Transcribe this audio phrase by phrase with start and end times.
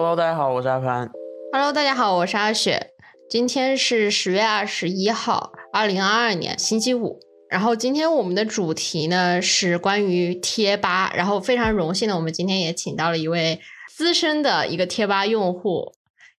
[0.00, 1.10] Hello，大家好，我是阿潘。
[1.52, 2.92] Hello，大家好，我是阿雪。
[3.28, 7.18] 今天是十月二十一号，二零二二年星期五。
[7.50, 11.12] 然后今天我们的主题呢是关于贴吧。
[11.16, 15.92] 然后非常荣幸的，我们今天也请到了一位资深的一个贴吧用户，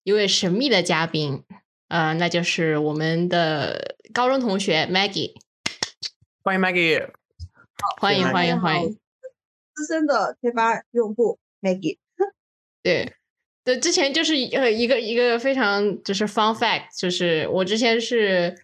[0.04, 1.44] 一位神秘的嘉宾。
[1.90, 5.34] 呃，那就是我们的高中同学 Maggie。
[6.42, 7.10] 欢迎 Maggie。
[8.00, 8.98] 欢迎欢迎欢迎。
[9.76, 11.98] 资深的贴吧用户 Maggie。
[12.82, 13.16] 对。
[13.70, 18.56] 对，之前就是呃一个一个非常就是 fun fact，就是我之前是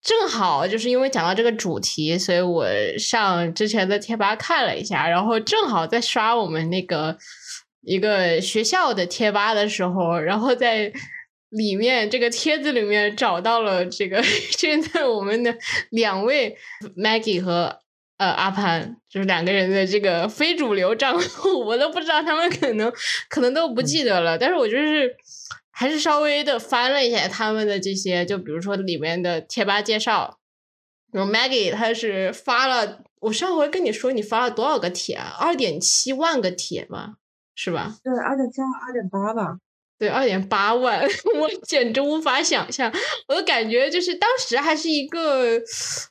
[0.00, 2.66] 正好就是因为讲到这个主题，所以我
[2.98, 7.18] 上之前的贴吧看了一下，然后正好在刷我们那个
[7.82, 10.90] 一个学校的贴吧的时候，然后在
[11.50, 14.22] 里面这个帖子里面找到了这个
[14.56, 15.54] 现在我们的
[15.90, 16.56] 两位
[16.96, 17.80] Maggie 和。
[18.18, 22.92] 呃，阿潘就是两个人的这个非主流账户，我都不知道他们可能
[23.30, 24.36] 可能都不记得了。
[24.36, 25.16] 但是我就是
[25.70, 30.40] 还是稍微的翻了一下他们的这些，就比如说里面的贴吧介绍，
[31.12, 35.36] 比如 Maggie 他是发了，我上回跟你说你发了多少个帖啊？
[35.38, 37.14] 二点七万个帖吧，
[37.54, 37.94] 是吧？
[38.02, 39.58] 对，二点七二点八吧。
[39.98, 41.02] 对，二点八万，
[41.34, 42.92] 我简直无法想象。
[43.26, 45.60] 我的感觉就是，当时还是一个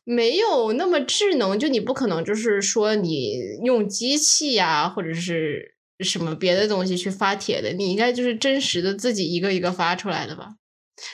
[0.04, 10.56] 没有那么智能，就你不可能就是说你用机器呀，或者是什么别的东西去发帖的，你应该就是真实的自己一个一个发出来的吧？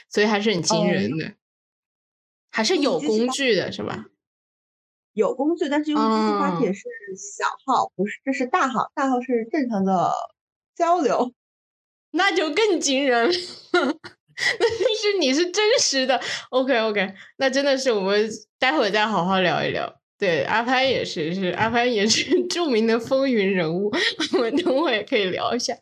[0.10, 1.34] 所以还是很惊人的，
[2.50, 4.06] 还是有工具的是吧？
[5.14, 6.82] 有工具，但是用机器发帖是
[7.38, 10.12] 小号，不是，这是大号，大号是正常的
[10.76, 11.32] 交流。
[12.14, 13.34] 那就更惊人了，
[13.74, 19.94] 那就是你是真实的，OK OK，那真的是我们待会再好好聊一聊。
[20.18, 23.92] 对，阿潘也是，是阿潘也是 著名的风云人物，
[24.34, 25.74] 我们等会可以聊一下。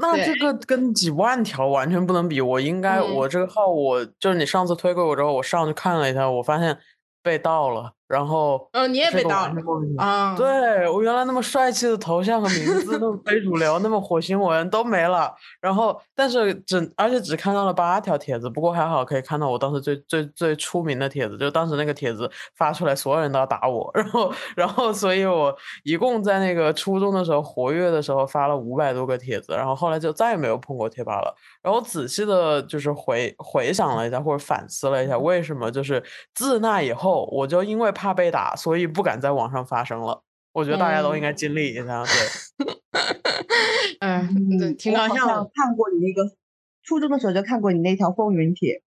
[0.00, 6.76] 那这个跟几万条完全不能比，我应该我这个号，我就是你上次推给我之后，我上去看了一下，我发现
[7.22, 7.92] 被盗了。
[8.06, 9.54] 然后，嗯，你也被盗了
[9.98, 10.36] 啊！
[10.36, 15.34] 对我原来那么帅气的头像和名字，那么非主流，那么火星文都没了。
[15.60, 23.90] 然后，但是只而且只看到了八条帖子，不过还好可以看到我当时最最最出名的帖子，就当时那个帖子发出来，所有人都要打我。
[23.94, 31.34] 然后，然后，所以我一共在那个初中的时候活跃的时候发了五百多个帖子，然后后来就再也没有碰过贴吧了。
[31.62, 36.02] 然后仔细的就是回回想了一下，或者反思了一下，为什么就是
[36.34, 38.12] 自那以后，我就因为怕。
[38.12, 40.22] 被打，所以不敢在网上发声了。
[40.52, 42.12] 我觉得大家都应该经历一下，对。
[43.98, 45.50] 嗯，挺搞笑。
[45.54, 46.36] 看过你那个
[46.84, 48.82] 初中的时候就看过你那条风云帖。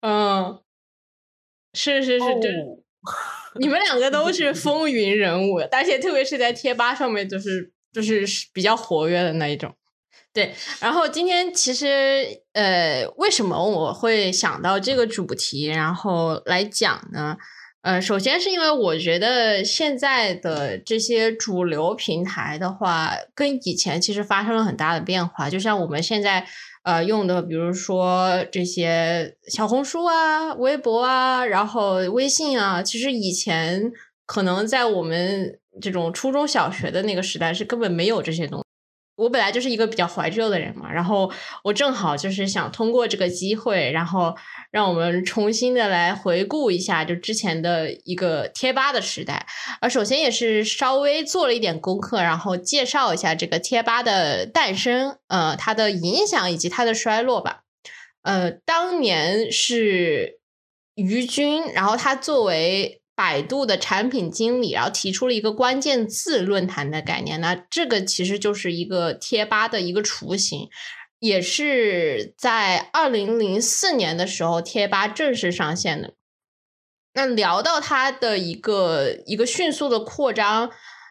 [0.00, 0.60] 嗯，
[1.72, 2.50] 是是是，对。
[3.60, 9.72] 你们两个都是风云人物，而且特别是在贴吧上面，就是就是比较活跃的那一种。
[10.32, 17.36] 对，然后今天其实呃，为什么我会想到这个主题，然后来讲呢？
[17.88, 25.48] 呃，首先是因为我觉得现在的这些主流平台的话，跟以前其实发生了很大的变化。
[25.48, 26.46] 就像我们现在
[26.82, 33.90] 呃用的，比如说这些小红书啊、微博啊，然后微信啊，其实以前
[34.26, 38.64] 可能在我们这种初中小学的那个时代是根本没有这些东西。
[39.16, 41.28] 我本来就是一个比较怀旧的人嘛，然后
[41.64, 44.32] 我正好就是想通过这个机会，然后
[44.70, 49.46] 让我们重新的来回顾一下就之前的一个贴吧的时代。
[49.80, 57.62] 而首先也是稍微做了一点功课，然后介绍一下这个贴吧的诞生，呃，它的影响以及它的衰落吧。
[58.22, 60.38] 呃，当年是
[60.94, 63.00] 于军，然后他作为。
[63.18, 70.68] 百度的产品经理，然后提出了一个关键字论坛的概念，那这个其实就是一个贴吧的一个雏形，
[71.18, 76.14] 也是在二零零四年的时候贴吧正式上线的。
[77.14, 80.70] 那聊到它的一个一个迅速的扩张。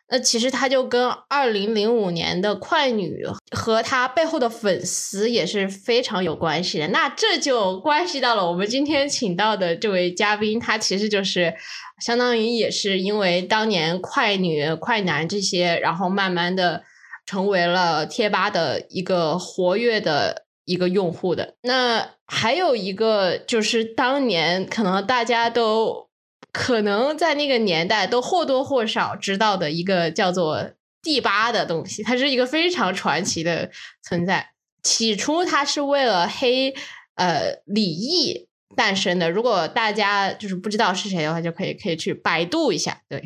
[0.09, 6.87] 那其实它就跟二零零五年的快女和她背后的粉丝也是非常有关系的。
[6.87, 11.53] 那这就关系到了我们今天请到的这位嘉宾，他其实就是
[11.99, 16.83] 相当于也是因为当年快女、快男这些，然后慢慢的
[17.27, 21.57] 成为了贴吧的一个活跃的一个用户的。
[21.61, 26.07] 那还有一个就是当年可能大家都。
[26.53, 30.71] 可能在那个年代都或多或少知道的一个叫做
[31.03, 33.69] 第八的东西，它是一个非常传奇的
[34.01, 34.53] 存在。
[34.81, 36.73] 起初它是为了黑
[37.15, 39.29] 呃李毅诞生的。
[39.29, 43.01] 如果大家就是不知道是谁的话，就可以可以去百度一下。
[43.07, 43.23] 对，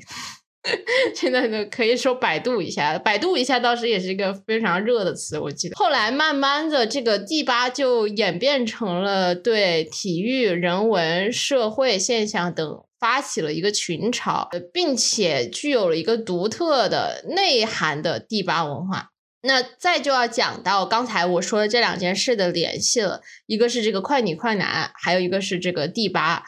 [1.15, 5.75] 现在呢，可以说百度一下，百度一下当时也是一个非常热的词，我记得。
[5.75, 19.09] 后来慢慢的，这个第八就演变成了对体育、人文、社会现象等发起了一个群嘲，并且具有了一个独特的内涵的第八文化。
[19.41, 26.43] 那再就要讲到刚才我说的这两件事的联系了，一个是这个快女快男，还有一个是这个第八。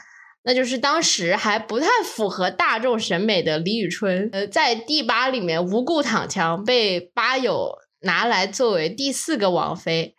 [0.45, 10.15] 那就是当时还不太符合大众审美的李宇春，呃，在第八里面无故躺枪，被吧友拿来作为第四个王妃，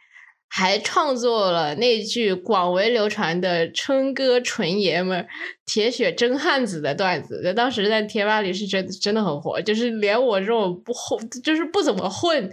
[0.49, 5.29] 还创作了那句广为流传的“春哥纯爷们儿，
[5.67, 12.51] 铁血真汉子”的段子，在当时在贴吧里是真真的很火，就是连我这种不混，就是不怎么混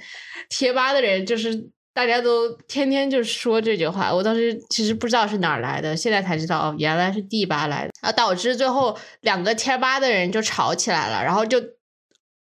[0.50, 1.70] 贴吧的人，就是。
[1.94, 11.62] 大家都天天就说这句话，我当时其实不知道是哪儿来的，现在才知道哦，原来是第八来的，啊，导致最后两个贴吧的人就吵起来了，然后就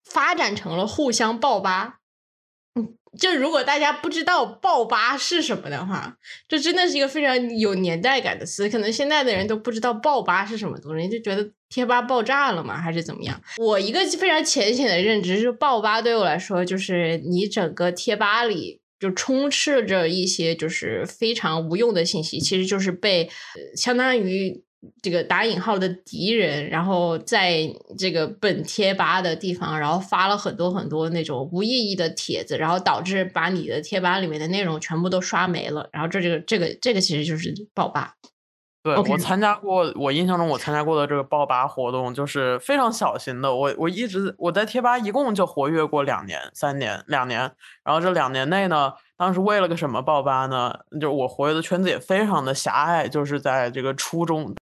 [0.03, 1.99] 发展成了互相爆吧。
[2.75, 6.17] 嗯，就如果大家不知道爆吧是什么的话，
[6.49, 13.41] 这真的是一个非常有年代感的词，可能现在的人都不知道爆吧是什么东西，就觉得贴吧爆炸了吗，还是怎么样？
[13.57, 18.81] 我一个非常浅显的认知是，爆吧对我来说就是你整个贴吧里。
[18.99, 23.29] 就充斥着一些就是非常无用的信息，其实就是被
[23.75, 24.63] 相当于
[25.01, 38.15] 这个打引号的敌人，然后在这个本贴吧的地方，然后发了很多很多那种无意义的帖子，然后导致把你的贴吧里面的内容全部都刷没了，然后这就这个这个其实就是爆吧。
[38.81, 43.53] 对我参加过，我印象中我参加过的这个爆吧活动就是非常小型的。
[43.53, 47.51] 我我一直我在贴吧一共就活跃过两年、三年、两年。
[47.83, 50.73] 然后这两年内呢，当时为了个什么爆吧呢？
[51.01, 54.55] 就我活跃的圈子也非常的狭隘，就是在这个初中，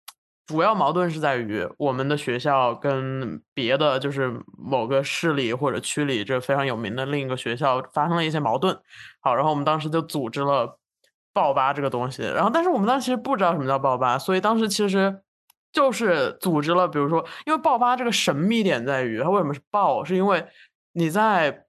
[0.47, 8.79] 主要矛盾是在于我们的学校跟别的就是某个市里或者区里这非常有名的另一个学校发生了一些矛盾。
[9.19, 10.79] 好，然后我们当时就组织了。
[11.35, 15.21] 爆吧这个东西，然后但是我们当时其实不知道什么叫爆吧，所以当时其实
[15.73, 20.47] 就是组织了，比如说，因为爆吧这个神秘点在于它为什么是爆，是因为
[20.93, 21.65] 你在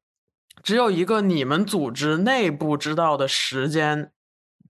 [0.63, 4.13] 只有一个你们组织内部知道的时间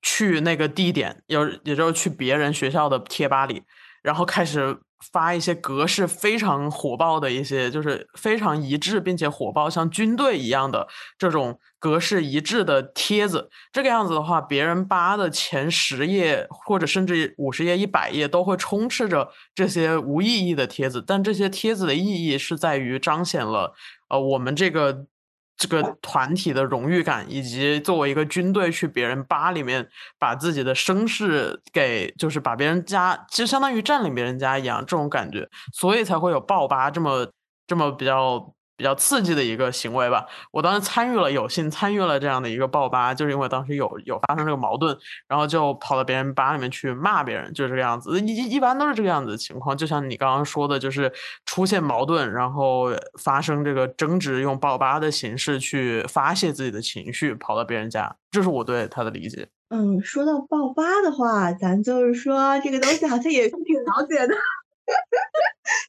[0.01, 3.63] 去那个地点，有也就是去别人学校的贴吧里，
[4.03, 4.79] 然后开始。
[5.13, 10.89] 发一些格式非常火爆的一些，就是非常一致并且火爆，像军队一样的
[11.19, 13.51] 这种格式一致的帖子。
[13.73, 21.05] 这个样子的话，别人扒的前十页或者甚至五十页、一百页都会充斥着这些无意义的帖子。
[21.07, 23.75] 但这些帖子的意义是在于彰显了，
[24.09, 25.07] 呃，我们这个。
[25.57, 29.89] 这个团体的荣誉感，以及作为一个军队去别人吧里面
[30.19, 37.27] 把自己的声势给，就是把别人家，其实相当于占领别人家一样，这种感觉，所以才会有爆吧这么
[37.67, 38.56] 这么比较。
[38.77, 44.97] 比较刺激的一个行为吧，我当时参与了，有幸参与了这样的一个爆吧，就是因为当时有有发生这个矛盾，
[45.27, 48.21] 然后就跑到别人吧里面去骂别人，就这个样子。
[48.21, 51.11] 一一般都是这个样子的情况，就像你刚刚说的，就是
[51.47, 59.49] 出现矛盾，然后发生这个争执，用爆吧的形式去发泄自己的情绪，跑到别人家，这是我对他的理解。
[59.71, 64.35] 嗯，说到爆吧的话，咱就是说这个东西好像也是挺了解的。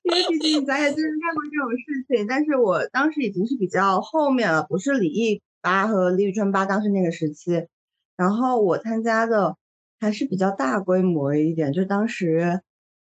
[0.03, 7.67] 因为毕竟咱也就是干过这种事情，但是我当时已经是比较后面了，不是李毅八和李宇春八当时那个时期，
[8.15, 9.55] 然后我参加的
[9.99, 12.61] 还是比较大规模一点，就当时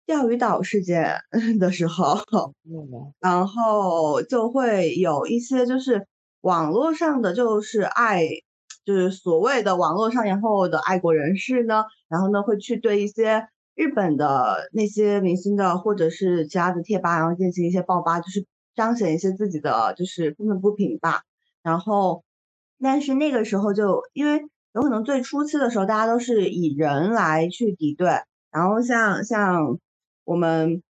[0.05, 1.21] 钓鱼岛事件
[1.59, 2.19] 的时候，
[3.19, 6.07] 然后就会有一些就是
[6.41, 8.27] 网络上的就是爱，
[8.83, 13.47] 就是所谓的网络上然后的爱国人士呢，然后呢会去对一些。
[13.79, 18.45] 日本的那些明星的，或者是其他的贴吧，然后进行一些爆吧，就是
[18.75, 21.21] 彰显一些自己的就是愤愤不平吧。
[21.63, 22.25] 然后，
[22.81, 24.41] 但是那个时候就因为
[24.73, 28.09] 有可能最初期的时候，大家都是以人来去敌对。
[28.51, 29.79] 然后像像
[30.25, 30.83] 我们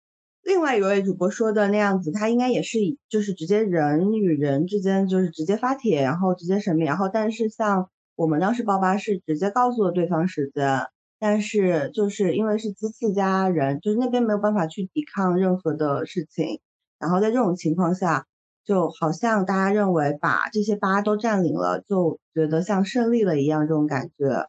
[0.43, 6.87] 另外一位主播说的那样子，他应该也是以就是直接人与人之间就是直接发帖，然后直接什么。
[6.87, 10.87] 然后但是像我们当时爆吧是直接告诉了对方时间。
[11.21, 16.61] 但是就是因为是机器加人，就是那边没有办法去抵抗任何的事情，
[16.99, 18.27] 然后在这种情况下，
[18.65, 24.49] 就好像大家认为把这些八都占领了，就觉得像胜利了一样这种感觉。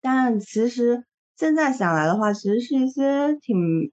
[0.00, 1.04] 但其实
[1.36, 3.90] 现在想来的话，其实是一些挺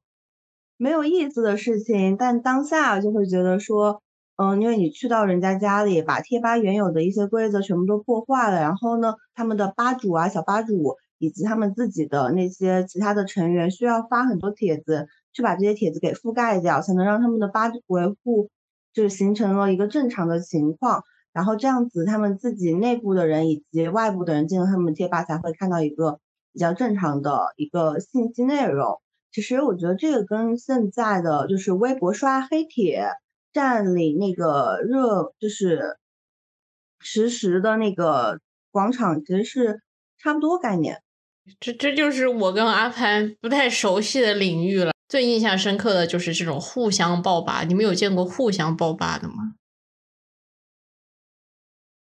[0.77, 2.17] 没有意思的事情。
[2.17, 4.01] 但当下就会觉得说，
[4.35, 10.97] 嗯，因为你去到人家家里，把贴吧原有的一些规则全部都破坏了，然后呢，他们的吧主啊、小吧主。
[11.23, 18.49] 以及他们自己的那些其他的成员需要发很多帖子去把这些帖子给覆盖掉，才能让他们的吧维护
[18.93, 21.03] 就形成了一个正常的情况。
[21.31, 26.19] 然后这样子，他们自己内部的人以及外部的人进入他们贴吧，才会看到一个
[26.51, 28.99] 比较正常的一个信息内容。
[29.31, 33.07] 其实我觉得这个跟现在的就是微博刷黑帖
[33.53, 35.97] 占领那个热，就是
[36.99, 38.39] 实时的那个
[38.71, 39.81] 广场，其实是
[40.17, 41.02] 差不多概念。
[41.59, 44.91] 这这就是我跟阿潘不太熟悉的领域了。
[45.09, 49.55] 最印象深刻的就是这种互相爆吧，你们有见过互相爆吧的吗？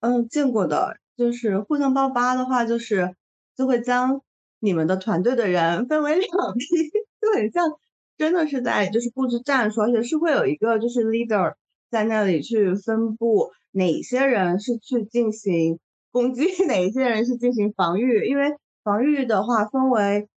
[0.02, 3.16] 嗯，见过的，就是互相爆吧的话，就是
[3.56, 4.22] 就会将
[4.60, 6.66] 你们的团队的人分为两批，
[7.22, 7.70] 就很像
[8.18, 11.54] 真的是在就是布置战术，而且是会有一个就是 leader
[11.90, 15.80] 在那里去分布哪些人是去进行
[16.12, 20.28] 攻击， 哪些人是进行防御，因为防御的话分为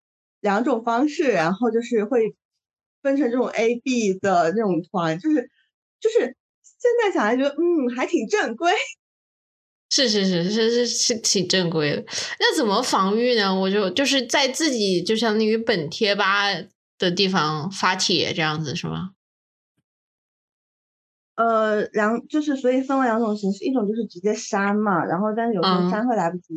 [0.40, 2.34] 两种方式，然后就是会
[3.02, 5.50] 分成这种 A、B 的那种团，就是
[6.00, 6.18] 就是
[6.62, 8.72] 现在想来觉得嗯还挺正规。
[9.90, 12.04] 是是是是是是挺正规的，
[12.40, 13.54] 那怎么防御呢？
[13.54, 16.46] 我就就是在自己就相当于本贴吧
[16.98, 19.10] 的地方发帖这样子是吗？
[21.36, 26.54] 呃，两就是所以分为两种形式，一种就是直接删嘛，然后但是有时候删会来不及，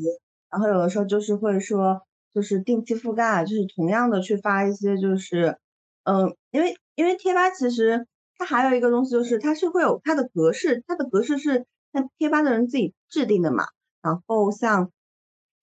[0.51, 2.01] 然后有的时候就是会说
[2.33, 5.57] 就是定期覆盖，就是同样的去发一些就是
[6.03, 11.65] 嗯，因为因为贴吧其实它还有一个东西就是它是会有它的格式，它的格式是。
[11.93, 13.63] 那贴吧的人自己制定的嘛，
[14.03, 14.91] 然后像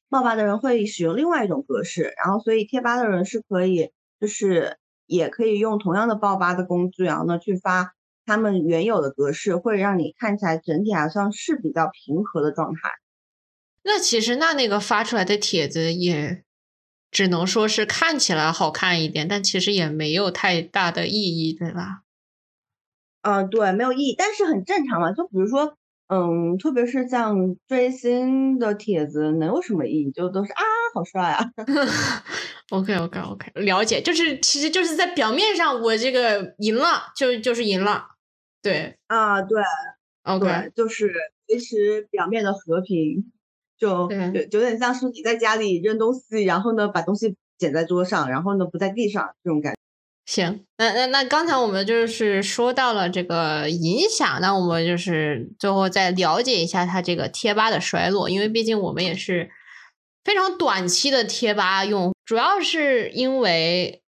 [0.09, 7.93] 爆吧的人会使用另外一种格式，然后所以贴吧的人是可以，就是也可以用同样的爆吧的工具，然后呢去发
[8.25, 12.91] 他们原有的格式，会让你看起来整体好像是比较平和的状态。
[13.85, 16.43] 那其实那那个发出来的帖子也
[17.11, 22.03] 只能说是看起来好看一点，但其实也没有太大的意义，对吧？
[23.23, 25.12] 嗯，对，没有意义，但是很正常嘛。
[25.12, 25.76] 就比如说。
[26.07, 30.11] 嗯，特别是像追星的帖子，能有什么意义？
[30.11, 30.62] 就都是啊，
[30.95, 31.50] 好帅啊。
[32.71, 38.09] OK OK OK，了解，就是其实就是在表面上，我这个赢了，就就是赢了。
[38.61, 39.62] 对啊，对
[40.25, 41.11] ，OK，就是
[41.49, 43.33] 维持表面的和平，
[43.85, 49.79] 就有点像是你在家里扔东西，然后呢把东西捡在桌上，然后呢不在地上这种感觉。
[50.26, 59.50] 行，那那那刚才我们就是说到了这个影响，那我们就是最后再了解一下它这个贴吧的衰落，因为毕竟我们也是
[60.25, 64.00] 非常短期的贴吧用，主要是因为，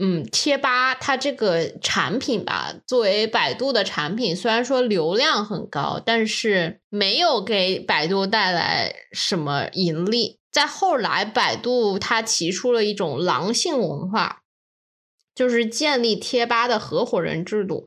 [0.00, 10.40] 嗯，贴吧它这个产品吧，作为百度的产品，虽然说流量很高，但是没有给百度带来什么盈利。
[10.50, 14.38] 在后来，百度它提出了一种狼性文化。
[15.32, 17.86] 就是建立贴吧的合伙人制度，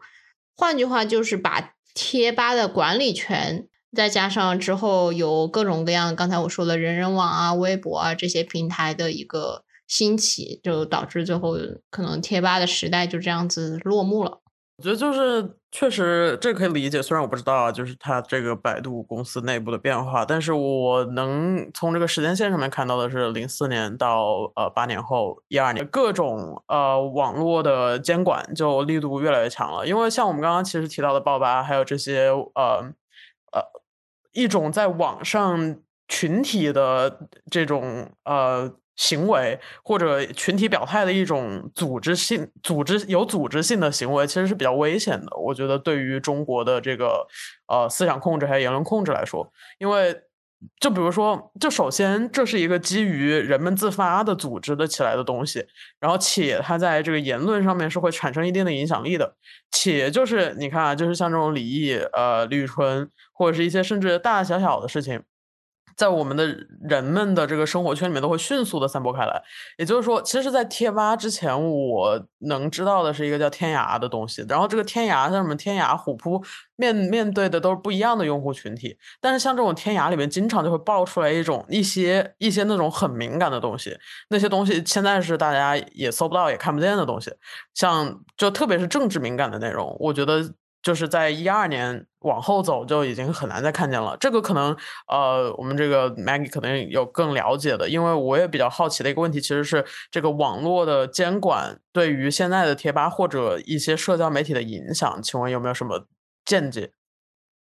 [0.56, 11.56] 换句话就是把贴吧的管理权，再加上之后有各种各样，刚才我说的人人网啊、微博啊这些平台的一个兴起，就导致最后
[11.90, 14.40] 可能贴吧的时代就这样子落幕了。
[14.78, 29.86] 我觉得就是确实这可以理解，虽然我不知道啊，就是它这个百度公司内部的变化，但是我能从这个时间线上面看到的是，零四年到呃八年后一二年，各种呃网络的监管就力度越来越强了。
[29.86, 32.92] 因为像我们刚刚其实提到的爆吧，还有这些呃
[33.52, 33.62] 呃
[34.32, 38.74] 一种在网上群体的这种呃。
[38.96, 45.28] 行为或者群体表态的一种组织性、组织有组织性的行为，其实是比较危险的。
[45.38, 47.28] 我觉得对于中国的这个
[47.68, 50.16] 呃思想控制还有言论控制来说，因为
[50.80, 55.66] 就比如说，就首先这是一个基于人们自发的组织的起来的东西，
[56.00, 59.36] 然后且它在这个言论上面是会产生一定的影响力的，
[59.72, 65.22] 且就是你看啊，就是像这种李毅、呃李宇春或者是一些甚至大大小小的事情。
[65.96, 66.46] 在我们的
[66.82, 69.42] 人们的这个生活圈里面，都会迅速的散播开来。
[69.78, 74.46] 也就是说，其实，在贴吧之前，我能知道的是一个叫天涯的东西。
[74.48, 76.44] 然后，这个天涯像什么天涯、虎扑，
[76.76, 78.98] 面面对的都是不一样的用户群体。
[79.22, 83.98] 但是，像这种天涯里面，经常就会爆出来一种一些一些那种很敏感的东西。
[84.30, 87.32] 那些东西现在是大家也搜不到、也看不见的东西。
[87.74, 90.54] 像就特别是政治敏感的内容，我觉得。
[90.84, 94.16] 就是在一二年往后走就已经很难再看见了。
[94.20, 94.76] 这个可能
[95.08, 106.06] 呃，我们这个 Maggie 可能有更了解的，因为我也比较好奇的一个问题，其实是这个网络的监管对于现在的贴吧或者一些社交媒体的影响，请问有没有什么
[106.46, 106.92] 见解？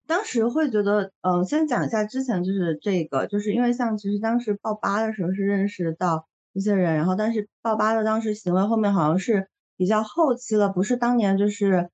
[0.08, 11.90] 当时会觉得，嗯，先讲一下之前就是这个，就是因为像其实当时爆吧的时候是认识到一些人，然后但是爆吧的当时行为后面好像是比较后期了，不是当年就是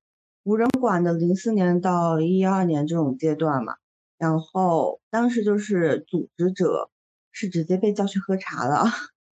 [0.45, 3.75] 无人管的零四年到一二年这种阶段嘛。
[4.17, 6.89] 然后当时就是组织者
[7.33, 8.85] 是直接被叫去喝茶了，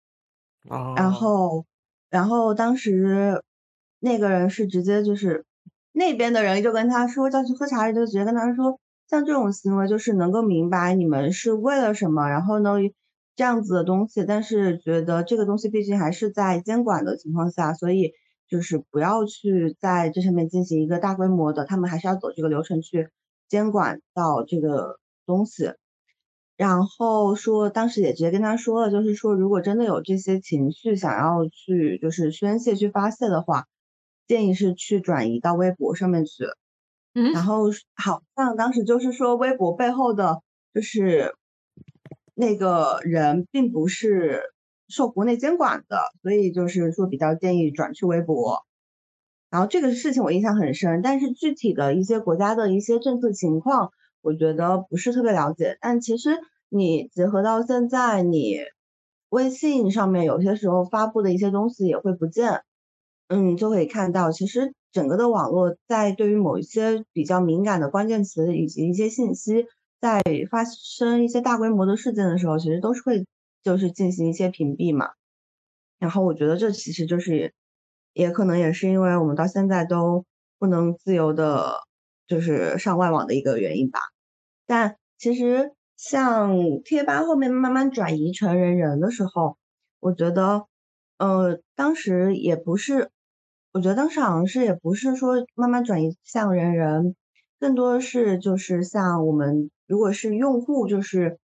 [0.69, 1.65] 啊然后
[2.09, 3.43] 然后当时
[3.99, 5.45] 那个人是直接就是
[5.91, 12.75] 那边的人就跟他说叫去喝茶，就直接跟他说，像这种行为就是能够明白你们是为了什么，然后呢
[13.35, 18.13] 这样子的东西，但是觉得这个东西毕竟还是在监管的情况下，所以
[18.49, 23.09] 就是不要去在这上面进行一个大规模的，他们还是要走这个流程去。
[23.47, 25.73] 监管到这个东西，
[26.55, 33.65] 然后说当时也直接跟他说了，就是说如果真的有这些情绪想要去就是宣泄去发泄的话，
[34.27, 36.43] 建议是去转移到微博上面去。
[37.15, 40.43] 嗯，然后好像当时就是说微博背后的
[40.75, 41.33] 就是
[42.35, 44.43] 那个人并不是
[44.89, 48.65] 受国内监管的，所以就是说比较建议转去微博。
[49.49, 53.91] 然后这个事情我印象很深，但是具体的一些国家的一些政策情况，
[54.21, 55.77] 我觉得不是特别了解。
[55.81, 56.37] 但其实
[56.69, 58.57] 你结合到现在，你
[59.29, 62.61] 微信上面有些时候发布的一些东西也会不见，
[63.27, 69.65] 嗯，就可以看到，其实整个的网络在对于某一些比较敏感的关键词以及一些信息，
[69.99, 73.25] 在发生一些大规模的事件的时候，其实都是会
[73.63, 75.09] 就是进行一些屏蔽嘛。
[75.99, 77.53] 然后我觉得这其实就是。
[78.11, 80.25] 也可能也是因为我们到现在都
[80.57, 81.75] 不能自由的，
[82.27, 83.99] 就是上外网的一个原因吧。
[84.65, 89.57] 但其实像贴吧后面慢慢转移成人人的时候，
[89.99, 90.65] 我觉得，
[91.17, 93.11] 呃，当时也不是，
[93.71, 97.15] 我觉得当时好像是也不是说慢慢转移向人人，
[97.59, 101.39] 更多的是就是像我们如果是用户，就是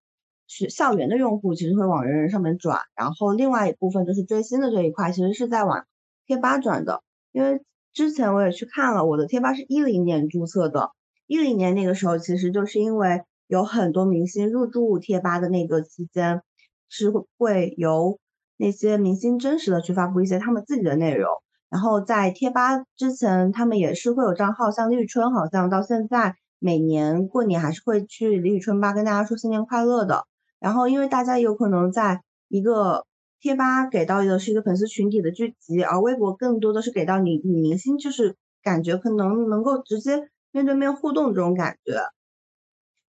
[0.47, 5.85] 学校园的用户，其实会往人人上面转，然后另外一部分就是追星的这一块，其实是在往。
[6.27, 7.61] 贴吧转的，因为
[7.93, 10.89] 之前我也去看了，我的贴吧是一零年注册的，
[11.27, 16.41] 一零年那个时候其实就是因为有很多明星入驻贴吧的那个期间，
[16.89, 18.17] 是会由
[18.57, 21.29] 那些明星真实的去发布一些他们自己的内容，
[21.69, 30.25] 然后在贴吧之前，他们也是会有账号，像李宇春好像到现在每年过年还是会去李宇春吧跟大家说新年快乐的，
[30.59, 33.05] 然后因为大家有可能在一个。
[33.41, 41.93] 贴吧给到的是一个粉丝群体的聚集，而微博更多的是给到你女明星，就是感觉可能能够直接面对面互动这种感觉。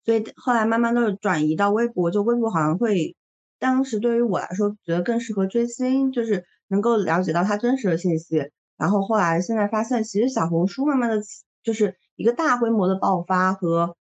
[0.04, 3.16] 所以后来慢慢都是转移到微博，就微博好像会，
[3.58, 8.52] 当时对于我来说觉得更适合追星，就是能够了解到他真实的信息。
[8.76, 11.16] 然后后来现在发现，其实小红书慢慢的
[11.64, 13.96] 就是一个大规模的爆发和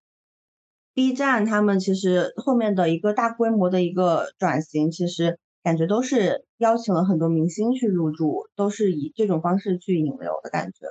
[1.00, 5.40] B 站他们其实后面的一个大规模的一个转型，其实。
[5.62, 10.88] 感觉都是邀请了很多明星去入驻，都是以这种方式去引流的感觉。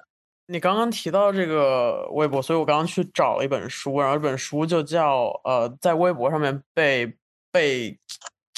[0.47, 7.15] 你刚刚提到这个微博，所以我刚刚去找了一本书，然后这本书就叫呃，在微博上面被
[7.51, 7.99] 被。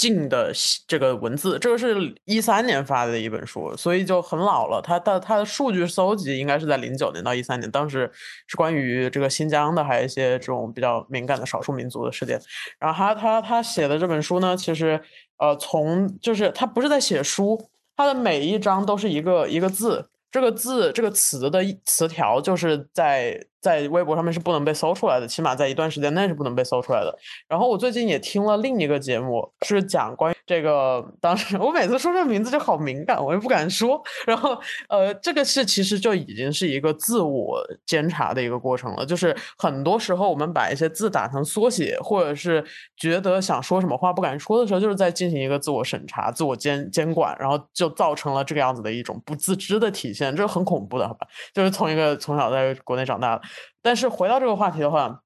[0.00, 0.50] 近的
[0.86, 4.80] 这个文字，这个是一三年发的一本书，所以就很老了。
[4.80, 8.10] 它的它的数据搜集应该是在零九年到一三年，当时
[8.46, 12.40] 是关于这个新疆的，还有一些这种比较敏感的少数民族的事件。
[12.78, 14.98] 然后他他他写的这本书呢，其实
[15.36, 20.08] 呃，从就是他不是在写书，他的每一章都是一个一个字。
[20.32, 27.16] 这个字这个词的词条就是在在微博上面是不能被搜出来的，起码在一段时间内是不能被搜出来的。
[27.48, 31.04] 然后我最近也听了另一个节目，是讲关于这个。
[31.20, 34.00] 当时我每次说这名字就好敏感，我又不敢说。
[34.26, 39.04] 然后呃，这个是其实就已经是一个自我监察的一个过程了。
[39.04, 42.64] 就是很多时候我们把一些字打成缩写，或者是
[42.96, 50.34] 觉得想说什么话不敢说的时候，就是在进行一个自我审查、自我监监管，然后就造成了这个样子的一种不自知的体现。
[50.34, 51.26] 这是很恐怖的，好吧？
[51.52, 53.42] 就是从一个从小在国内长大的，
[53.82, 55.22] 但是回到这个话题的话，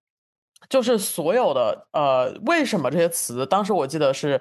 [0.69, 3.45] 就是所有的呃，为什么这些词？
[3.47, 4.41] 当时我记得是，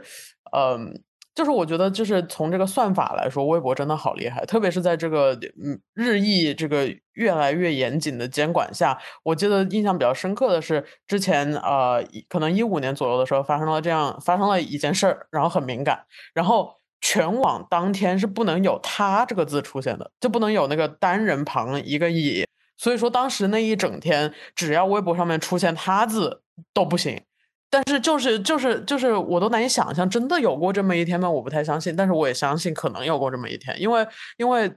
[0.55, 1.01] 嗯，
[1.35, 16.79] 就是我觉得就是从这个算法来说，微博真的好厉害，特别是在这个嗯日益这个越来越严谨的监管下，我记得印象比较深刻的是之前呃，可能一五年左右的时候发生了这样发生了一件事儿，然后很敏感，然后。
[17.05, 22.45] 全网当天是不能有“他”这个字出现的，就不能有那个单人旁一个“以”。
[22.83, 26.41] 所以说当时那一整天，只要微博上面出现“他”字
[26.73, 27.23] 都不行。
[27.69, 31.29] 但是就是就是就是，我都难以想象，真的有过这么一天吗？
[31.29, 31.95] 我不太相信。
[31.95, 34.69] 但是我也相信可能有过这么一天，因为因为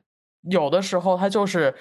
[0.43, 1.75] 有的时候他就是，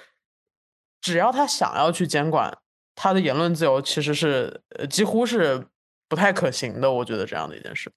[1.00, 2.58] 只要他想要去监管
[2.96, 5.64] 他的言论自由，其实是呃几乎是
[6.08, 6.90] 不太可行的。
[6.90, 7.88] 我觉得这样的一件事。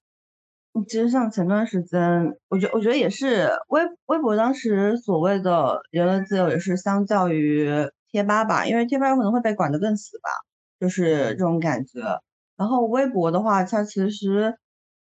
[0.88, 2.00] 其实像前段时间，
[2.48, 7.68] 我觉我觉得也是微微博当时所谓的言论自由，也是相较于
[8.10, 10.30] 贴吧吧，因为贴吧有可能会被管得更死吧，
[10.78, 12.00] 就是这种感觉。
[12.56, 14.56] 然后微博的话，它其实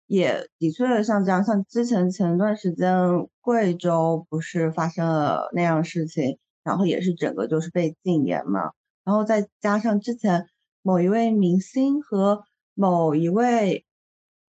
[0.07, 2.97] 也的确像这样，像之前前段时间
[3.41, 8.73] 贵州不是发生了那样事情，然后也是整个就是被禁言嘛，
[9.05, 10.47] 然后再加上之前
[10.83, 13.85] 某一位明星和某一位。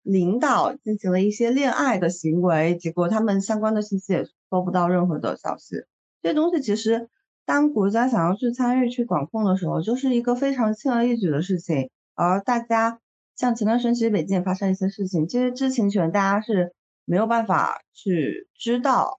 [0.05, 5.77] 领导进行了一些恋爱的行为，结果他们相关的信息也搜不到任何的消息。
[6.21, 7.09] 这些东西其实，
[7.45, 11.91] 当国家想要去参与去管控的时候，就是一个非常轻而易举的事情。
[12.15, 12.99] 而大家
[13.37, 16.73] 像前段时间，其实北京也发生一些事情，这些知情权大家是
[17.05, 19.19] 没有办法去知道，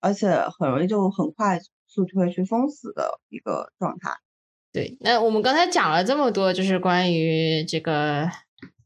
[0.00, 4.10] 而且很容易就很快速就会去封死的一个状态。
[4.72, 8.30] 对，那我们刚才讲了这么多，就是关于这个。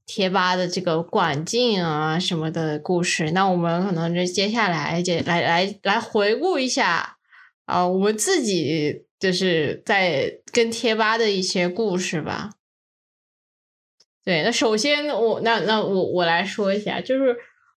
[0.04, 7.16] 贴吧的这个管禁啊什么的故事，那我们可能就接下来就来来来回顾一下
[7.72, 12.50] 啊，我们自己就是在跟贴吧的一些故事吧。
[14.24, 17.36] 对，那首先我那那我我来说一下，就是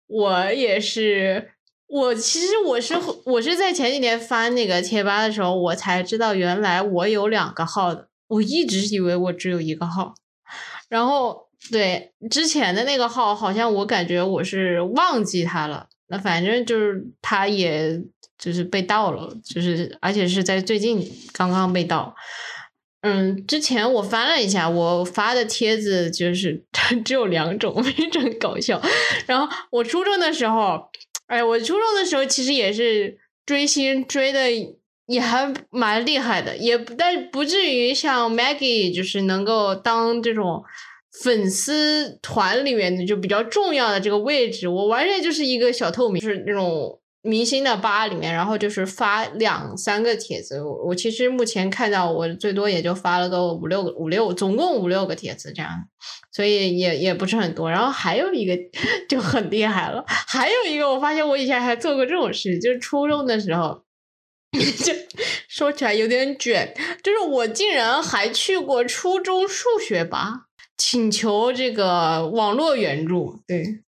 [0.07, 1.52] 我也是
[1.87, 2.94] 我其实我是
[3.26, 10.14] 我是在前几天翻那个贴吧的时候，我才知道原来我有两个号的，我一直以为我只有一个号，
[10.88, 11.50] 然后。
[11.70, 15.87] 对之前的那个号，好像我感觉我是忘记他了。
[16.09, 18.02] 那反正就是他，也
[18.42, 21.00] 就是被盗了，就是而且是在最近
[21.33, 22.12] 刚刚被盗。
[23.02, 26.64] 嗯，之前我翻了一下，我发的帖子就是
[27.05, 28.83] 只有两种，非常搞笑。
[29.26, 30.83] 然后我初中的时候，
[31.28, 34.50] 哎，我初中的时候其实也是追星追的
[35.07, 40.64] 也还蛮厉害的，也但不至于像 Maggie 就是能够当这种。
[41.22, 50.61] 粉丝团里面的就比较重要的这个位置，我完全就是一个小透明，就是那种明星的吧里面，然后就是发两三个帖子。
[50.61, 55.71] 我我其实目前看到我最多也就发了个五六个五六，总共五六个帖子这样，
[56.33, 57.71] 所以也也不是很多。
[57.71, 58.59] 然后还有一个
[59.09, 63.85] 就很厉害了，还有一个我发现我以前还做过这种事，就是初中的时候，
[64.53, 64.93] 就
[65.49, 70.47] 说起来有点卷，就是我竟然还去过初中数学吧。
[70.77, 73.83] 请求这个网络援助，对，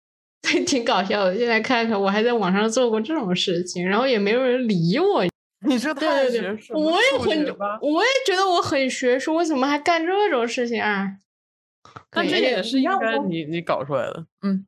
[0.41, 1.37] 对， 挺搞笑的。
[1.37, 5.25] 现在看看，我还在网上做过这种事情，然后也没有人理我。
[5.67, 11.17] 你说太学术，我也很，我也觉得我很学术，我怎么还干这种事情啊？
[12.09, 14.65] 但这也是应该你你搞出来的，嗯。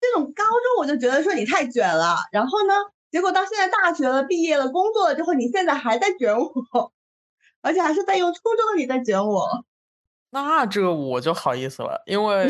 [0.00, 2.74] 这种高中我就觉得说你太卷了，然后呢，
[3.12, 6.92] 结果到现在大学了，毕业了，工作了之后，你现在还在卷我，
[7.62, 9.64] 而且还是在用初中的你在卷我。
[10.30, 12.48] 那这我就好意思了，因为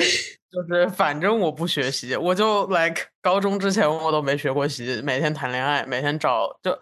[0.52, 6.78] 就是反正我不学习，我就 like 高中之前我都没学过习，每天谈恋爱，每天找，就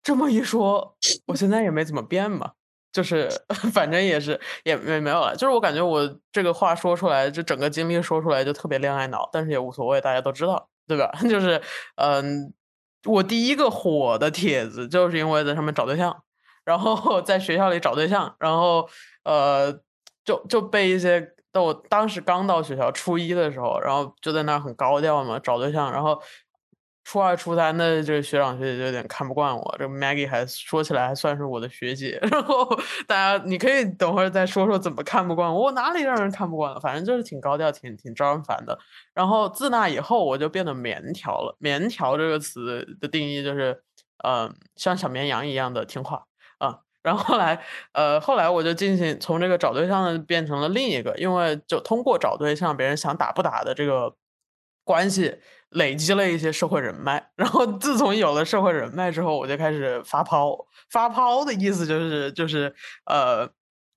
[0.00, 2.52] 这么一说，我现在也没怎么变嘛，
[2.92, 3.28] 就是
[3.74, 11.10] 反正也是也没没有了，就是我感觉我这个话说出来，就整个经历说出来就特别恋爱脑，但是也无所谓，大家都知道，对吧？
[11.28, 11.60] 就是
[11.96, 12.54] 嗯，
[13.06, 16.22] 我第一个火的帖子就是因为在上面找对象，
[16.64, 18.88] 然后 在学校里找对象，然后
[19.24, 19.80] 呃。
[20.26, 25.92] 就就被一些，但我当时刚到学校初一的时候，然后就在那儿很高调嘛，找对象。
[25.92, 26.20] 然后
[27.04, 29.76] 初二、初三的这个学长学姐就有点看不惯我。
[29.78, 32.18] 这 Maggie 还说起来还算是我的学姐。
[32.32, 32.66] 然后
[33.06, 36.80] 大家你可以等会儿再说说怎么看不惯我，我哪里让人看不惯了？
[36.80, 38.76] 反正就是挺高调，挺挺招人烦的。
[39.14, 41.54] 然后自那以后，我就变得棉条了。
[41.60, 43.80] 棉条这个词的定义就是，
[44.26, 46.24] 嗯，像小绵羊一样的听话。
[47.04, 47.62] 然后后来，
[47.92, 54.16] 呃，后来我就进行从这个找对象的变成了另一个，因为就通过找对象，别人想打不打的这个
[54.84, 55.36] 关系，
[55.68, 57.30] 累积了一些社会人脉。
[57.36, 60.56] 然后自从有了社会人脉之后，我就开始发抛。
[60.90, 63.46] 发抛的意思就是就是呃，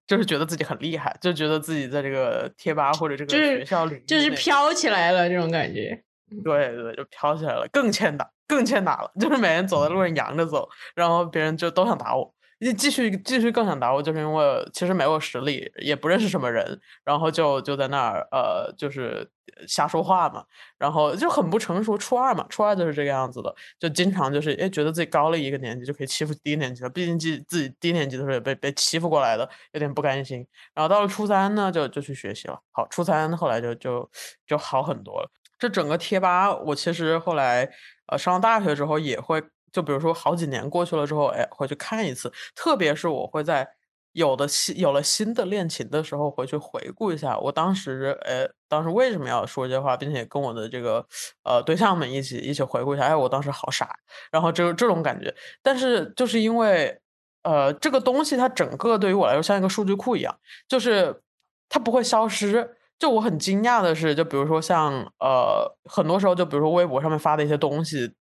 [0.05, 6.03] 就是觉得自己很厉害，就觉得自己在这个贴吧或者这个学校里就是飘起来了这种感觉。
[6.43, 9.09] 对对，就飘起来了，更欠打，更欠打了。
[9.17, 12.33] 就是每天走在路上扬着走，然后别人就都想打我。
[12.59, 19.29] 你继续继续更想打我，就是因为其实没有实力，也不认识什么人，然后就就在那儿呃，就是
[19.67, 20.43] 瞎说话嘛，
[20.79, 21.95] 然后就很不成熟。
[21.95, 30.43] 初二嘛，初二就是这个样子的，就经常就是哎，觉得自己高了一个年级就可以欺负低年级了，毕竟自自己低年级的时候也被被欺负过来的，有点不甘心。
[30.73, 32.59] 然后到了初三呢，就就去学习了。
[32.71, 34.09] 好，初三后来就就
[34.47, 35.29] 就好很多了。
[35.59, 37.69] 这整个贴吧，我其实后来
[38.07, 39.43] 呃上大学之后也会。
[39.77, 42.33] 就比如说好几年过去了之后，哎，回去看一次。
[42.55, 43.69] 特别是我会在
[44.13, 51.05] 有的新有了新的恋情的时候，回去回顾一下，我当时，哎，当时为什么要说这些话，并且跟我的这个
[51.43, 53.87] 呃对象们一起一起回顾一下，哎，我当时好傻，
[54.31, 55.31] 然后这这种感觉。
[55.61, 56.99] 但是就是因为
[57.43, 60.35] 呃这个东西它整个对于我来说像一个数据库一样，
[60.67, 61.21] 就是
[61.69, 62.75] 它不会消失。
[62.97, 68.15] 就我很惊讶的是，就比如说像呃很多时候，就比如说微博上面发的一些东西。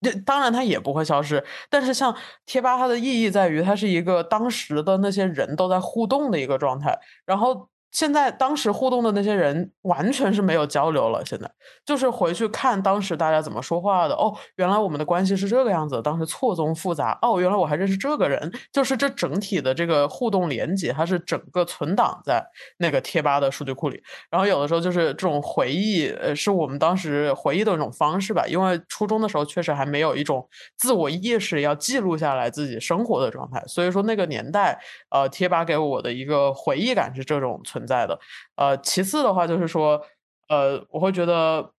[0.00, 2.14] 这当然它也不会消失，但是像
[2.46, 7.68] 贴吧，它的意义在于它是一个当时的那些人都在互动的一个状态，然后。
[7.90, 11.50] 现在当时互动的那些人完全是没有交流了，现在
[11.86, 14.14] 就是回去看当时大家怎么说话的。
[14.14, 17.18] 哦，原来我们的关系是这个样子，当时错综复杂。
[17.22, 22.44] 哦，原来我还认识这个人，就是这整体的这个互动连接，它是整个存档在
[22.76, 24.02] 那个贴吧的数据库里。
[24.30, 28.46] 然后有的时候就是这种回忆，呃，是我们当时回忆的一种方式吧。
[28.46, 30.46] 因为初中的时候确实还没有一种
[30.76, 34.78] 自我意识要记录下来自己生活的状态，所以说那个年代，
[35.10, 37.77] 呃，贴吧给我的一个回忆感是这种存。
[37.78, 38.18] 存在的，
[38.56, 40.04] 呃，其次的话就是说，
[40.48, 41.70] 呃，我会觉得，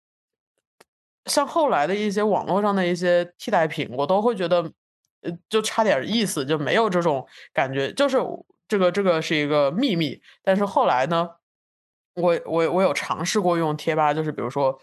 [1.26, 4.62] 像后来的一些网络上的一些替代品，我都会觉得，
[5.22, 7.92] 呃，就差点意思，就没有这种感觉。
[7.92, 8.18] 就是
[8.68, 11.30] 这个这个是一个秘密，但是后来呢，
[12.16, 14.80] 我我我有尝试过用贴吧，就是比如说，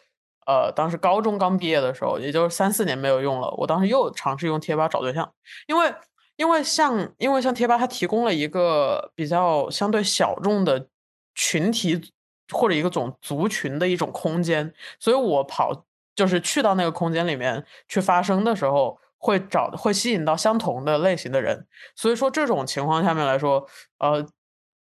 [0.47, 5.33] 呃，当时高中刚毕业的时候，也就是三四年没有用了，我当时又尝试用贴吧找对象，
[5.67, 5.95] 因为
[6.37, 10.89] 因为像因为像贴吧，它提供了一个比较相对小众的。
[11.37, 12.13] 群体
[12.53, 15.85] 或者一个种族群的一种空间，所以我跑
[16.17, 21.67] 就是去到那个空间里面去发声的时候，会找会吸引到相同的类型的人。
[21.95, 23.67] 所以说这种情况下面来说，
[23.99, 24.25] 呃，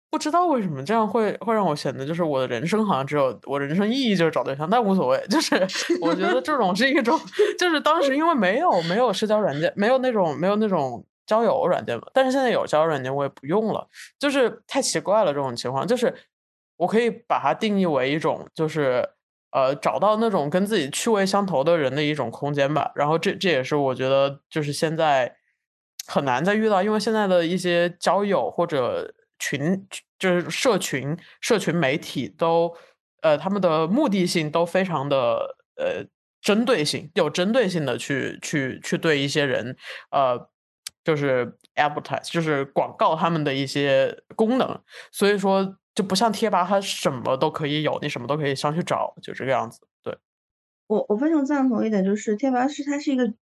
[0.09, 5.23] 不知道为什么这样会会让我显得就是我的人生好像只有我人生意义就是找对象，但无所谓。
[5.29, 5.55] 就是
[6.01, 7.17] 我觉得这种是一种，
[7.57, 13.87] 就是当时因为没有没有社交软件，没有那种没有那种交友软件嘛，但是现在有交友软件我也不用了，
[14.19, 16.13] 就是太奇怪了这种情况，就是。
[16.81, 19.07] 我可以把它定义为一种，就是
[19.51, 22.91] 呃，找到那种跟自己趣味相投的人的一种空间吧。
[22.95, 25.35] 然后这这也是我觉得，就是现在
[26.07, 29.85] 很难再遇到，因为现在的一些交友或者群，
[30.17, 32.75] 就是社群、社群媒体都，
[33.21, 36.03] 呃，他们的目的性都非常的呃
[36.41, 39.77] 针对性，有针对性的去去去对一些人，
[40.09, 40.49] 呃，
[41.03, 45.77] 就是 advertise，就是广告他们的一些功能，所以说。
[45.93, 49.81] 就不像贴吧，它什么都可以有，你什么都可以上去找，就这个样子。
[50.01, 50.17] 对，
[50.87, 53.33] 我我非常赞同一点，就是贴吧是它是一个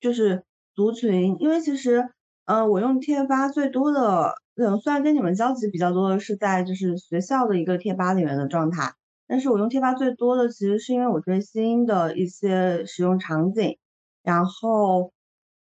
[0.00, 0.42] 就是
[0.74, 2.10] 族群，因为其实
[2.46, 8.92] 呃，我用贴吧最多的，嗯，虽然跟你们交集比较多的是在就是学校的一个贴吧里面的状态，
[9.28, 13.78] 但是我用贴吧最多的其实是因为我追星的一些使用场景。
[14.24, 15.12] 然后，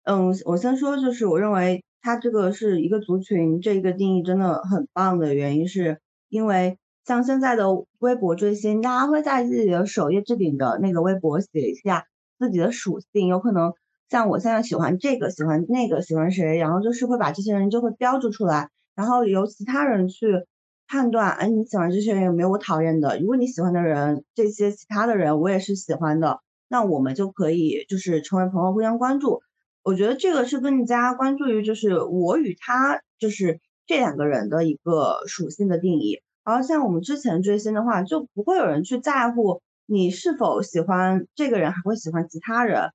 [0.04, 1.84] 嗯，我先说就是我认为。
[2.02, 7.66] 它这个是一个族群，这个定义真的很棒的原因是，因为像现在的
[8.00, 12.06] 微博追星，大家会在自己的首页置顶的那个微博写一下
[12.40, 13.74] 自己的属性，有可能
[14.10, 20.46] 像我现在喜欢这个，喜欢那个，喜欢谁，然后就是会把这些人就会标注出来，然后由其他人去
[20.88, 23.20] 判断，哎，你喜欢这些人有没有我讨厌的？
[23.20, 29.42] 如果你喜欢的人，这些其他的人我也是喜欢的，那我们就可以就是成为朋友，互相关注。
[29.88, 42.92] 我觉得这个是更加关注于就是我与他就是这两个人的一个属性的定义，然后像我们之前追星的话，就不会有人去在乎你是否喜欢这个人，还会喜欢其他人，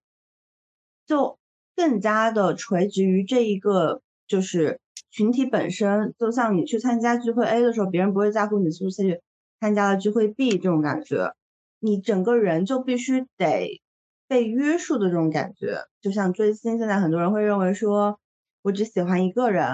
[1.06, 1.38] 就
[1.74, 4.78] 更加的垂直于这一个就是
[5.10, 6.14] 群体本身。
[6.18, 9.22] 就像你去参加聚会 A 的时候，别人不会在乎你是不是去
[9.60, 11.32] 参加了聚会 B 这种感觉，
[11.80, 13.80] 你整个人就必须得。
[14.28, 16.78] 被约束的这种感觉，就像追星。
[16.78, 18.18] 现在很多人会认为说，
[18.62, 19.66] 我只喜欢一个人，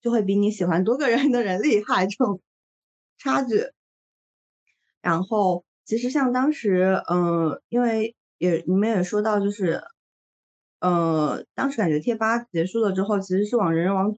[0.00, 2.40] 就会比你喜欢多个人的人厉害，这种
[3.18, 3.66] 差距。
[5.04, 9.82] 然后，其实像当时，嗯，因为也你们也说到，就是，
[10.80, 14.16] 呃，当时感觉贴吧结束了之后，其实是往人人网，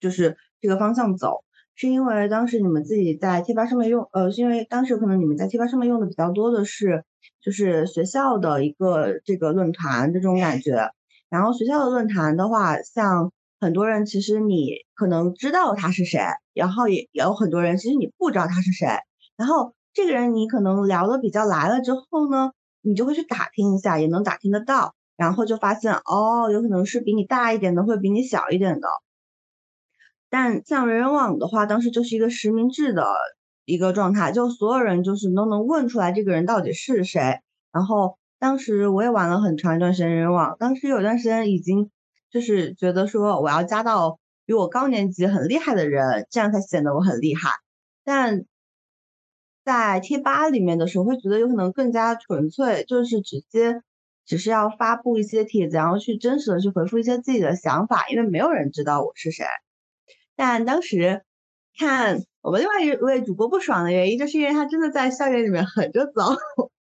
[0.00, 1.44] 就是这个方向走，
[1.82, 7.04] 是因为当时你们自己在贴吧上面用，呃，是因为当时可能你们在贴吧上面用的比较多的是。
[7.40, 10.90] 就是学校的一个这个论坛这种感觉，
[11.28, 16.20] 然后学校的论坛的话，像很多人其实你可能知道他是谁，
[16.54, 18.86] 然后也也有很多人其实你不知道他是谁，
[19.36, 28.86] 然后这个人你可能聊的比较来了之后呢，你就会去打听一下，也能打听得到，然后就发现哦，有可能是比你大一点的，或者比你小一点的，
[30.32, 33.04] 但像人人网的话，当时就是一个实名制的。
[33.64, 37.38] 一个状态，就所有人就是都能问出来这个人到底是谁。
[37.72, 41.88] 然后当时我也玩了很长一段时间人人网，当时有段时间已经
[42.28, 47.50] 就是觉得说我要加到比我高年级很厉害的人，这样才显得我很厉害。
[48.02, 48.44] 但
[49.64, 53.80] 在贴吧里面的时候，会觉得有可能更加纯粹，就是直接
[54.26, 59.46] 只是要发布一些帖子，然后去真实的去回复一些自己的想法，因为没有人知道我是谁。
[60.36, 61.22] 但当时
[61.78, 66.34] 看我们另外一位主播不爽的原因，就是因为他真的在校园里面横着走，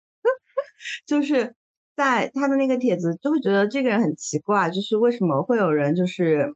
[1.07, 1.55] 就是
[1.97, 6.55] 在他的那个帖子就会觉得这个人很奇怪，就是为什么会有人就是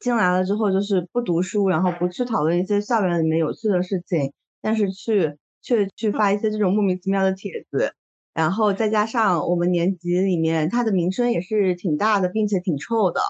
[0.00, 7.94] 进来了之后就是不读书，然后不去讨论一些校园里面有趣的事情，但是去却去发一些这种莫名其妙的帖子，
[8.34, 13.20] 然后再加上我们年级里面他的名声也是挺大的，并且挺臭的。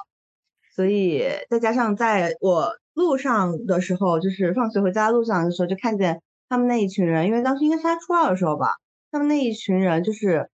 [0.74, 8.76] 所以再加上在我路上的时候，就是放学回家路上的时候，就看见他们那一群人，因为当时应该是他初二的时候吧，
[9.10, 10.48] 他们那一群人就是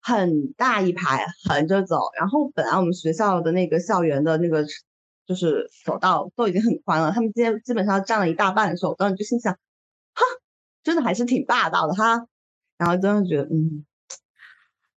[0.00, 4.64] 很大一排横着走，然后本来我们学校的那个校园的那个
[5.26, 9.54] 就是走道都已经很宽了，他们今天基本上占了一大半的时候，我当时就心想，
[10.14, 10.22] 哈，
[10.84, 12.26] 真的还是挺霸道的哈，
[12.78, 13.84] 然后真的觉得嗯，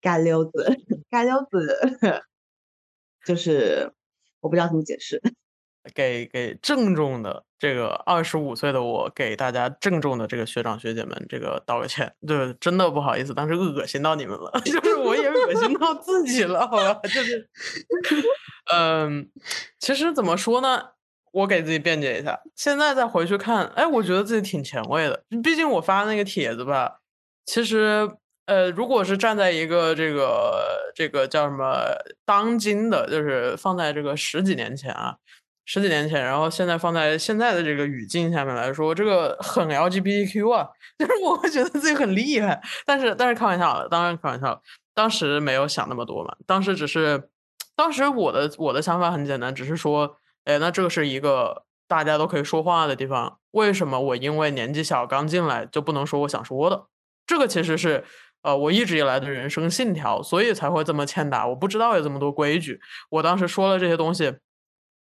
[0.01, 0.65] 街溜子，
[1.09, 2.23] 街溜子，
[3.25, 3.93] 就是。
[4.43, 5.19] 我不知道怎么解释，
[5.95, 17.49] 给给郑重的这个二十五岁的我，给大家郑重的这个学长学姐们这个道个歉，对，真的不好意思，当时恶心到你们了， 就是我也恶心到自己了，好吧，就是，
[18.73, 19.29] 嗯，
[19.79, 20.81] 其实怎么说呢，
[21.31, 26.99] 我给自己辩解一下，现在再回去看，哎，我觉得自己挺前卫的，毕竟我发那个帖子吧，
[27.45, 28.09] 其实。
[28.45, 35.15] 呃，如果是站在一个这个这个叫什么当今的，就是放在这个十几年前啊，
[35.65, 40.67] 十几年前，然后现在放在现在的这个语境下面来说，这个很 LGBTQ 啊，
[40.99, 42.61] 就是我会觉得自己很厉害。
[42.85, 44.61] 但是但是开玩笑，当然开玩笑，
[44.93, 47.29] 当时没有想那么多嘛，当时只是，
[47.77, 56.87] 当时我的我的想法很简单，只是说，哎，那这个是一个大家都可以说话的地方，为什么我因为年纪小刚进来就不能说我想说的？
[57.25, 58.03] 这个其实是。
[58.43, 61.47] 呃，我一直以来的人生信条，所以才会这么欠打。
[61.47, 62.79] 我不知道有这么多规矩，
[63.09, 64.35] 我当时说了这些东西，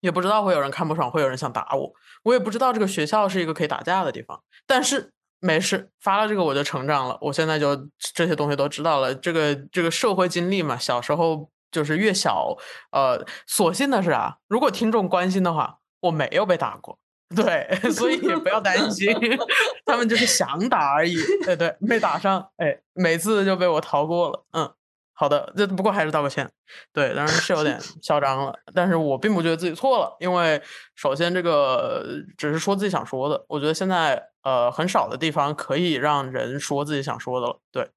[0.01, 1.93] 也不知道会有人看不爽，会有人想打我。
[2.23, 4.41] 我也不知道这个学校是一个可以打架的地方。
[4.67, 7.19] 但是没事，发了这个我就成长了。
[7.21, 9.15] 我现在就这些东西都知道了。
[9.15, 12.57] 这个这个社会经历嘛，小时候就是越小，
[12.93, 16.99] 呃，所幸的是啊，如果听众关心的话，我没有被打过。
[17.37, 19.09] 对，所以也不要担心，
[19.85, 21.17] 他们就是想打而已。
[21.45, 24.45] 对对，没打上，哎，每次就被我逃过了。
[24.53, 24.73] 嗯，
[25.15, 26.51] 好的，这不过还是道个歉。
[26.93, 30.61] 对，当然是有点嚣张了，但是我并不觉得自己错了，因为
[30.95, 32.05] 首先这个
[32.37, 33.45] 只是说自己想说的。
[33.49, 37.61] 我觉得现在呃很少的地方可以让人说自己想说的了。
[37.71, 37.91] 对，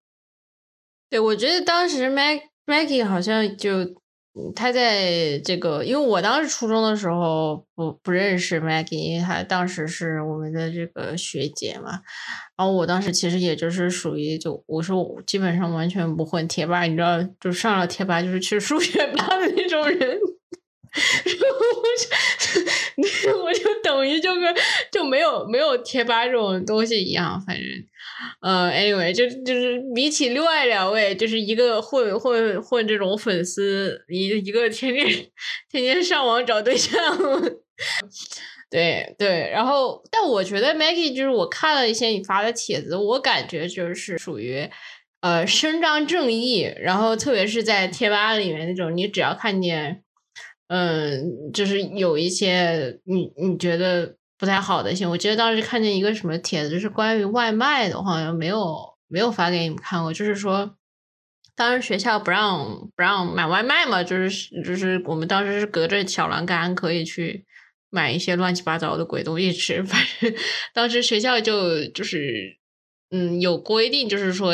[1.10, 3.72] 对，我觉得当时 Mag Maggie 好像就。
[4.56, 12.02] 他在这个，因为我当时初中的时候不不认识 Maggie，因为他当时是我们的这个学姐嘛。
[12.58, 20.20] 然后我当时其实也就是属于就我说基本上完全不混贴吧，你知道，就上了贴吧就是去数学班的那种人。
[21.26, 21.84] 然 后我
[23.28, 24.56] 就 我就等于就跟
[24.92, 27.66] 就没有没有贴吧这种东西一样，反正。
[28.42, 35.06] 呃，anyway，就就是比起另外两位，就是一个混混混这种粉丝，一一个天天
[35.70, 36.96] 天天上网找对象，
[38.72, 39.50] 对对。
[39.52, 44.70] 然后，但我觉得 Maggie 就是我看了一些你发的帖子，我感觉就是属于
[45.20, 50.04] 呃伸张正义，然后特别是在贴吧里面那种，你只要看见，
[50.68, 54.16] 嗯，就是有一些你你觉得。
[54.38, 58.76] 不太好的一些，我记得当时看见一个什么帖子，就是关于外卖的，好像没有
[59.08, 60.12] 没有发给你们看过。
[60.12, 60.76] 就是说，
[61.56, 67.46] 当时学校不让不让买外卖嘛，就是就是我们当时是隔着小栏杆可以去
[67.90, 69.82] 买一些乱七八糟的鬼东西吃。
[69.88, 70.34] 反正
[70.74, 72.58] 当时学校就就是
[73.12, 74.52] 嗯有规定，就是说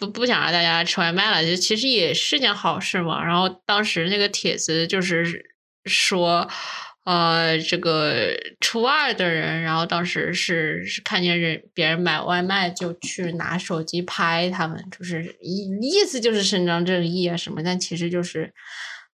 [0.00, 3.22] 不不想让大家吃外卖了，就其实也是件好事嘛。
[3.22, 5.44] 然后当时那个帖子就是
[5.84, 6.50] 说。
[7.04, 8.28] 呃，这个
[8.60, 18.52] 初二的人，然后当时是是看见人别人买外卖，就去拿手机拍他们，就是意意思就是伸张正义啊什么，但其实就是。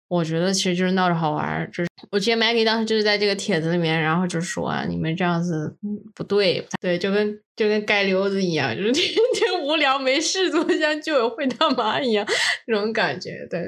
[0.08, 5.76] 我觉得其实就是闹着好玩，就是我记得 Maggie 当时就是在这个帖子里面，然后就说你们这样子
[6.14, 12.26] 不对，对，就跟就跟街溜子一样，就是 天天无聊没事做，像居委会大妈一样
[12.68, 13.48] 那种感觉。
[13.50, 13.62] 对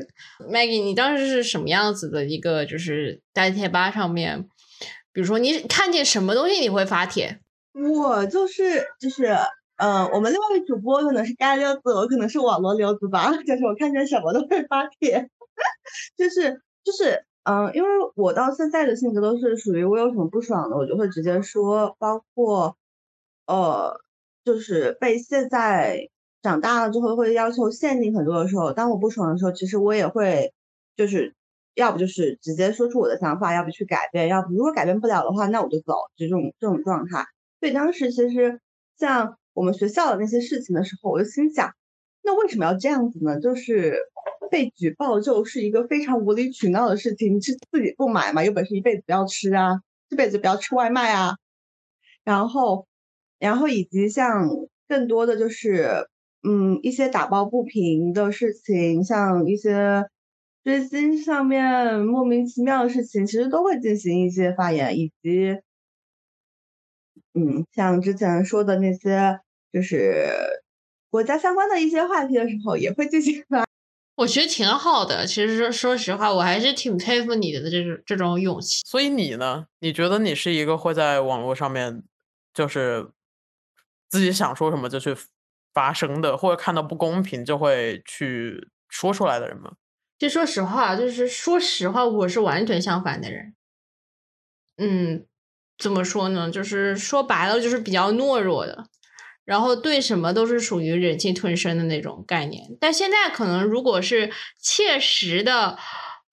[0.47, 4.43] ，Maggie，你当时是什么样子的一个就是在贴吧上面，
[5.11, 7.39] 比如说你看见什么东西你会发帖？
[7.73, 9.35] 我就是就是
[9.77, 15.29] 嗯，我们另外一个主播可能是街溜子，我可能是网络溜子吧，就是我看见什么都会发帖。
[16.17, 22.77] 就是就是嗯，因为我到现在的性格都是属于我有什么不爽的，我就会直接说，包括
[23.45, 23.99] 呃，
[24.43, 26.09] 就是被现在
[26.41, 30.53] 长大了之后会要求限定很多的时候，当我不爽的时候，其实我也会
[30.97, 31.33] 就是
[31.73, 37.25] 要不就是直接说出我的想法，要不去改变，要不如果改变不了的话，那我就走，就这种这种状态。
[37.59, 38.59] 所以当时其实
[38.97, 41.71] 像我们学校的那些事情的时候，我就心想，
[42.23, 43.39] 那为什么要这样子呢？
[43.39, 43.97] 就是
[44.47, 48.43] 被举报就是一个非常无理取闹的事情，你是自己不买嘛？
[48.43, 51.35] 有本事一辈子不要吃啊，这辈子不要吃外卖啊。
[52.23, 52.87] 然后，
[53.39, 54.49] 然后以及像
[54.87, 56.07] 更多的就是，
[56.43, 60.05] 嗯，一些打抱不平的事情，像一些
[60.63, 65.57] 追星上面莫名其妙的事情，其实都会进行一些发言，以及。
[67.33, 69.39] 嗯，像之前说的那些，
[69.71, 70.27] 就是
[71.11, 73.66] 国家相关的一些话题的时候，也会进行发。
[74.17, 78.81] 我觉得挺好的，其实说说实话，我还是挺佩服你的这种这种勇气。
[78.83, 79.67] 所以你呢？
[79.79, 82.01] 你觉得你是一个会在网络上面，
[82.51, 83.11] 就是
[84.09, 85.15] 自己想说什么就去
[85.71, 89.73] 发声的，或者看到不公平就会去说出来的人吗？
[90.17, 93.53] 就说实话，就是说实话，我是完全相反的人。
[94.77, 95.25] 嗯。
[95.77, 96.49] 怎么说呢？
[96.49, 98.83] 就是说白了，就是比较懦弱的，
[99.47, 102.77] 然后对什么都是属于忍气吞声的那种概念。
[102.79, 104.31] 但现在可能如果是
[104.61, 105.79] 切实的，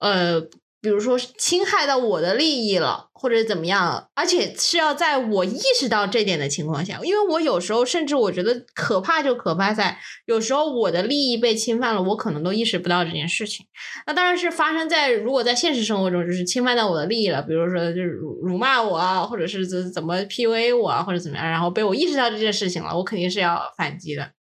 [0.01, 0.43] 呃。
[0.85, 13.65] 比如说侵害到我的利益了，或者怎么样，而且是要在我意识到这点的情况下，因为我有时候甚至我觉得可怕就可怕在，有时候我的利益被侵犯了，我可能都意识不到这件事情。
[14.07, 24.33] 那当然是发生在如果在现实生活中就是侵犯到我的利益了，比如说就是辱辱骂我啊，或者是怎怎么 PUA 我啊，或者怎么样，然后被我意识到这件事情了，我肯定是要反击的。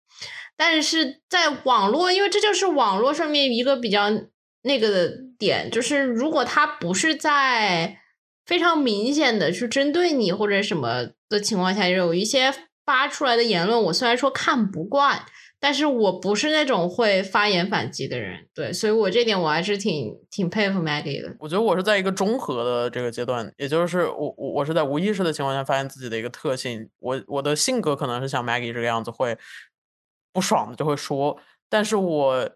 [0.58, 4.12] 但是在网络，因为这就是网络上面一个比较。
[4.64, 8.00] 那个的点就是，如果他不是在
[8.46, 12.54] 非常明显的去针对你或者什么的情况下，有一些
[12.86, 15.26] 发出来的言论，我虽然说看不惯，
[15.60, 21.36] 但是我不是那种会发言反击的人，对，所以我这点我还是挺挺佩服 Maggie 的。
[21.40, 29.38] 我觉得我是在一个中和的这个阶段，也就是我我我是在无意识的情况下发现自己的一个特性，我我的性格可能是像 Maggie 这个样子，会
[30.32, 31.38] 不爽的就会说，
[31.70, 32.50] 但是我。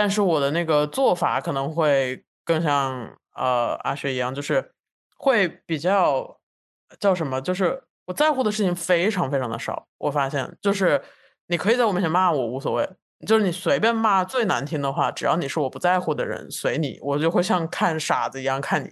[0.00, 4.70] 但是我的那个做法可能会更像呃阿雪一样，就是
[5.16, 6.38] 会比较
[7.00, 7.40] 叫什么？
[7.40, 9.88] 就是我在乎的事情非常非常的少。
[9.98, 11.02] 我发现，就是
[11.48, 12.88] 你可以在我面前骂我无所谓，
[13.26, 18.90] 就是你随便骂最难听的话，只要你是我不在乎的人，随你，我就会像看傻子一样看你。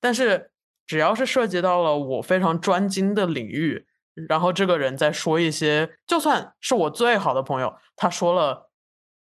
[0.00, 0.50] 但是
[0.88, 3.86] 只要是涉及到了我非常专精的领域，
[4.28, 8.66] 然后这个人在说一些，就算是我最好的朋友，他说了。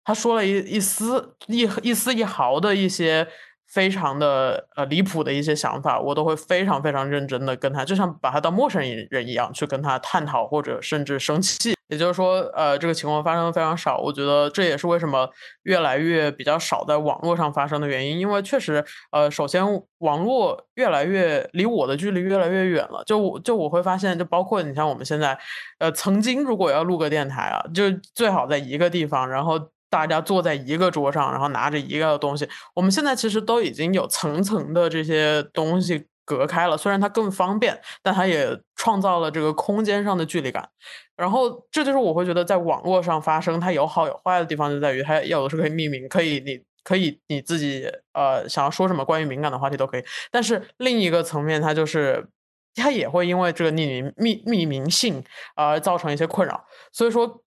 [0.06, 3.28] 他说了一一丝一一丝一毫的一些
[3.68, 11.74] 非常的呃离谱的一些想法，我都会非常非常认真的跟他，就像把他当陌生人一样去跟他探讨，或者甚至生气。
[11.89, 13.99] 也就是说，呃，这个情况发生的非常少。
[13.99, 15.30] 我觉得这也是为什么
[15.64, 19.64] 越来越比较少在网络上发生的原因，因为确实，呃，首先
[19.99, 23.03] 网络越来越离我的距离越来越远了。
[23.06, 25.38] 就我就我会发现，就包括你像我们现在，
[25.78, 27.84] 呃，曾经如果要录个电台啊，就
[28.16, 29.60] 最好在一个地方，然后。
[29.89, 32.47] 大家坐在一个桌上，然后拿着一个东西。
[32.73, 40.67] 我们现在其实都已经有层层的这些东西隔开了，虽然它更方便，但它也创造了这个空间上的距离感。
[41.15, 50.03] 然后这就是我会觉得在网络上发生它有好有坏的地方，就在于它有的是可以匿名，可以你可以你自己呃想要说什么关于敏感的话题都可以。
[50.31, 52.27] 但是另一个层面，它就是
[52.75, 55.23] 它也会因为这个匿名匿匿名性
[55.55, 56.65] 而造成一些困扰。
[56.91, 57.41] 所以说。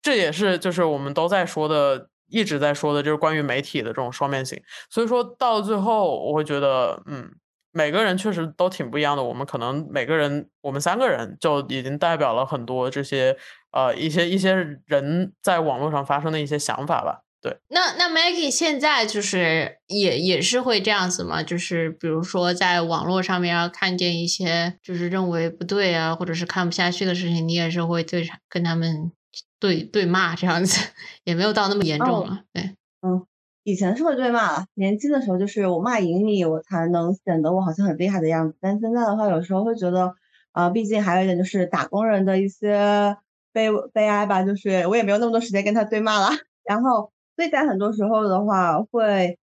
[0.00, 4.62] 这也是就是我们都在说的，一直在说的，就是关于媒体的这种双面性。
[4.88, 7.30] 所以说到最后，我会觉得，嗯，
[7.72, 9.22] 每个人确实都挺不一样的。
[9.22, 13.36] 我们可能每个人，我们三个人就已经代表了很多这些
[13.72, 14.54] 呃一些一些
[14.86, 17.22] 人在网络上发生的一些想法吧。
[17.40, 21.40] 对，那那 Maggie 现在就是也也是会这样子吗？
[21.42, 29.12] 就是比如说在网络上面要看见一些就是认为不对啊，或者是看不下去的事情，你也是会对跟他们。
[29.60, 30.90] 对对骂这样子
[31.24, 33.26] 也没有到那么严重了，对，嗯，
[33.64, 38.56] 以前是会对骂了，年轻的时候就是我骂赢你，我才能显得我好像很厉害的样子。
[38.60, 40.14] 但现在的话，有时候会觉得，
[40.52, 43.16] 啊，毕竟还有一点就是打工人的一些
[43.52, 46.30] 悲悲哀吧，就是我也没有那么多时间跟他对骂了。
[46.64, 49.38] 然后，所以在很多时候的话，会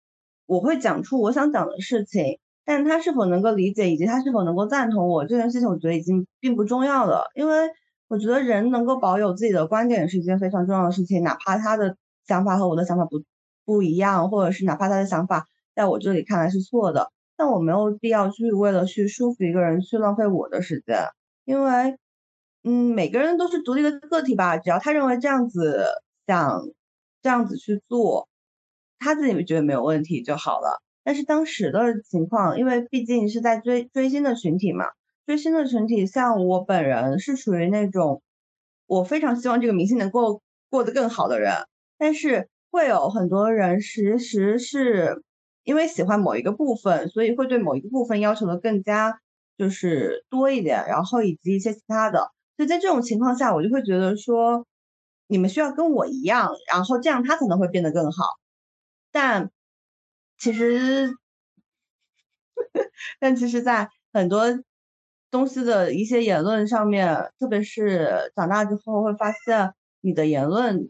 [0.45, 7.69] 我会讲出我想讲的事情，但他是否能够理解，以及他是否能够赞同我这件事情，我觉得已经并不重要了，因为。
[8.07, 11.97] 我觉得人能够保有自己的观点是一件非常重要的事情，哪怕他的
[12.27, 13.23] 想法和我的想法不
[13.65, 20.97] 不一样，或者是哪怕他的想法在我这里看来是错的，但我没有必要去为了去说服一个人去浪费我的时间，
[21.45, 21.97] 因为，
[22.63, 25.85] 嗯，每个人都是独立的个体吧，只要他认为这样子
[26.27, 26.61] 想
[27.23, 28.29] 这样子去做，
[28.99, 30.81] 他自己觉得没有问题就好了。
[31.03, 34.85] 但是当时的情况，因为毕竟是在追追星的群体嘛，
[35.26, 38.21] 追星的群体，像我本人是属于那种，
[38.86, 41.53] 我非常希望这个明星能够过得更好的人，
[41.97, 45.23] 但是会有很多人其实是
[45.63, 49.19] 因为喜欢某一个部分，所以会对某一个部分要求的更加
[49.57, 52.19] 就是多一点，然后以及一些其他的，
[52.57, 54.65] 所以在这种情况下，我就会觉得说，
[55.28, 58.23] 你们需要跟我一样，然后这样他可能会变得更好，
[59.11, 59.51] 但。
[60.38, 61.15] 其实，
[63.19, 64.45] 但其实，在很多
[65.36, 70.89] 东西的一些言论上面，特别是长大之后，会发现你的言论，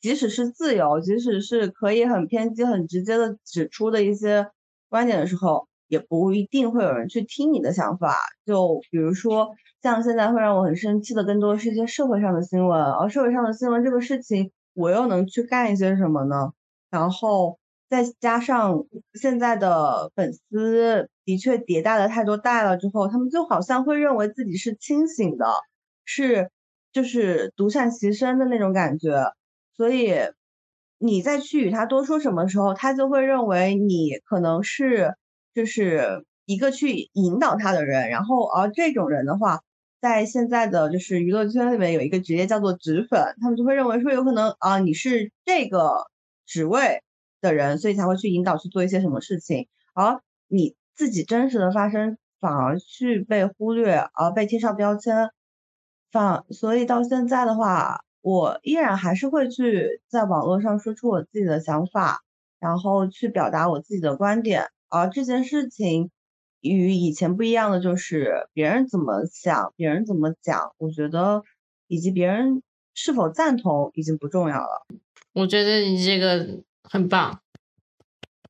[0.00, 4.46] 即使是自由，即使是可以很偏激、很直接的指出的一些
[4.88, 8.14] 观点的时候，也不一定会有人去听你的想法。
[8.46, 9.50] 就比如说，
[9.82, 16.52] 像现在会让我很生气的，更多是一些社会上的新闻，而社会上的新闻这个事情，我又能去干一些什么呢？
[16.88, 17.58] 然后。
[17.88, 25.46] 再加上现在的粉丝的确迭代了太多代了之后，他们就好像会认为自己是清醒的，
[26.04, 26.50] 是
[26.92, 29.32] 就是独善其身的那种感觉。
[29.76, 30.14] 所以
[30.98, 35.14] 你再去与他多说什么时候，他就会认为你可能是
[35.54, 38.08] 就是一个去引导他的人。
[38.10, 39.60] 然后而这种人的话，
[40.00, 46.06] 在现在的就是娱乐圈里面有一个职业叫做纸粉，他们就会认为说有可能啊你是这个
[46.46, 47.02] 职位。
[47.44, 55.30] 的人，所以才会去引导去做一些什么事情，而你自己真实的发生反而去被忽略，而被贴上标签，
[56.10, 62.22] 反所以到现在的话，我依然还是会去在网络上说出我自己的想法，
[62.58, 66.10] 然后去表达我自己的观点，而这件事情
[66.60, 71.42] 与以前不一样的就是别人怎么想，别人怎么讲，我觉得
[71.88, 72.62] 以及别人
[72.94, 74.86] 是否赞同已经不重要了。
[75.32, 76.62] 我觉得你这个。
[76.90, 77.40] 很棒，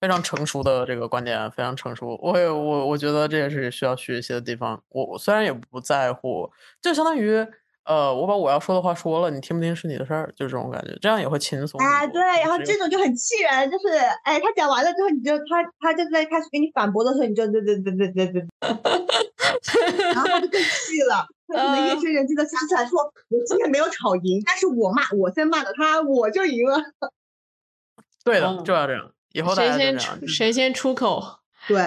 [0.01, 2.19] 非常成熟的这个观点，非常成熟。
[2.23, 4.83] 我也我我觉得这也是需要学习的地方。
[4.91, 6.51] 我我虽然也不在乎，
[6.83, 7.47] 就相当于
[7.85, 11.81] 呃，我把我要说的话说了，你听不听是你的事儿，就这种感觉，这样也会轻松。
[11.81, 13.89] 哎，对，然后这种就很气人，就是
[14.25, 18.47] 哎，他讲完了之后，你就他他就在开始给你反驳的时候，你就对对对对对对，
[20.15, 26.83] 然后就更气了，他可能夜深人静的想起来说，我今天没有吵赢，但是我骂我先骂的他，我就赢了。
[28.25, 29.11] 对的，就要这样。
[29.33, 31.23] 以后谁先出谁先出口？
[31.67, 31.81] 对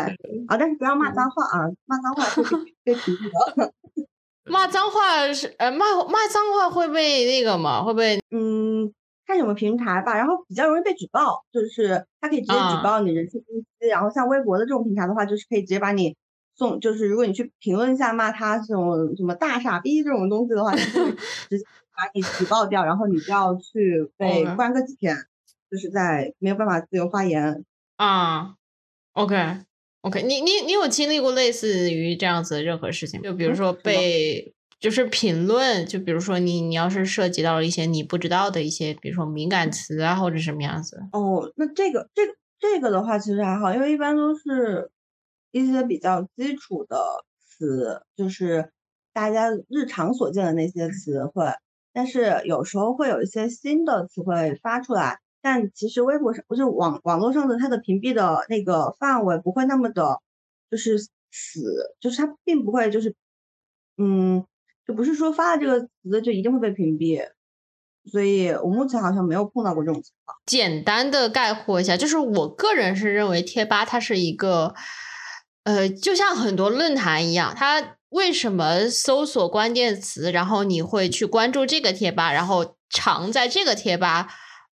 [0.47, 1.69] 啊，但是不要骂脏话啊！
[1.85, 2.43] 骂脏话会
[2.83, 3.73] 被屏蔽的。
[4.49, 7.83] 骂脏话是呃骂骂脏话会被那个吗？
[7.83, 8.91] 会被嗯
[9.25, 10.15] 看什么平台吧。
[10.17, 13.87] 然后比较容易被举报，就是他可以直接举报你人身攻击。
[13.89, 16.15] 然后像微博的这种平台的话，就是可以直接把你
[16.55, 21.11] 送，就是如果你去评论一下骂他这种什么大傻逼这种东西的话，就会
[21.49, 21.65] 直接
[21.95, 25.15] 把你举报掉，然后你就要去被关个几天。
[25.69, 27.65] 就是在没有办法自由发言
[27.97, 28.55] 啊
[29.13, 33.21] ，OK，OK，你你你有经历过类似于这样子的任何事情？
[33.21, 41.01] 就比如说被就是评论，就比如说你你要是涉及到了一些你不知道的一些，比如说敏感词啊或者什么样子。
[41.11, 44.91] 哦，那这个这个这个的话其实还好，因为一般都是
[45.51, 48.71] 一些比较基础的词，就是
[49.11, 51.45] 大家日常所见的那些词汇，
[51.91, 55.19] 但是有时候会有一些新的词汇发出来。
[55.41, 60.19] 但其实微博上，不是网网络上的它的屏蔽的那个范围不会那么的，
[60.69, 60.97] 就是
[61.31, 63.15] 死，就是它并不会就是，
[63.97, 64.43] 嗯，
[64.85, 67.29] 就不是说发了这个词就一定会被屏蔽，
[68.11, 70.37] 所以我目前好像没有碰到过这种情况。
[70.45, 74.73] 简单的概括一下，就是我个人是认为贴吧它是一个，
[75.63, 84.27] 呃，就像很多论坛一样，它为什么搜索关键词，然后你会去关注这个贴吧，然后常在这个贴吧。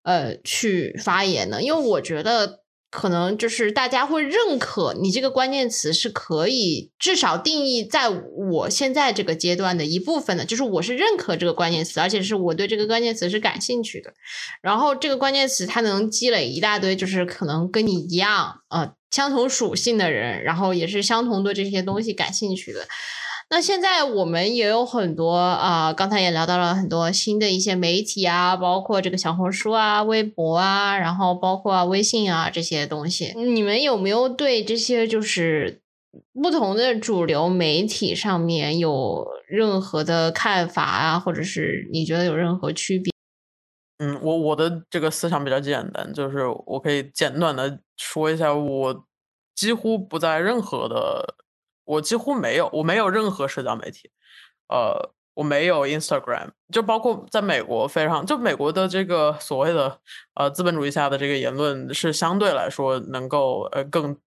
[0.06, 1.60] 呃，去发言呢？
[1.60, 2.60] 因为我觉得
[2.92, 14.14] 可能就是大家会认可你这个关键词是可以至少定义在我现在这个阶段的一部分的，就是我是认可这个关键词，而且是我对这个关键词是感兴趣的。
[14.62, 22.86] 然后这个关键词它能积累一大堆，就是可能跟你一样呃相同属性的人，然后也是相同对这些东西感兴趣的。
[23.48, 33.32] 那现在我们也有很多啊，刚才也聊到了很多新的一些媒体啊，包括这个小红书啊、微博啊，然后包括微信啊这些东西。
[33.36, 35.80] 你们有没有对这些就是
[36.34, 43.12] 不同的主流媒体上面有任何的看法啊，或者是你觉得有任何区别？
[43.98, 49.06] 嗯，我我的这个思想比较简单，就是我可以简短的说一下我
[49.54, 51.36] 几乎不在任何的，
[51.86, 54.10] 我几乎没有，我没有任何社交媒体，
[54.68, 60.00] 呃，我没有 Instagram，就包括在美国非常，就美国的这个所谓的
[60.34, 64.18] 呃资本主义下的这个言论是相对来说能够呃更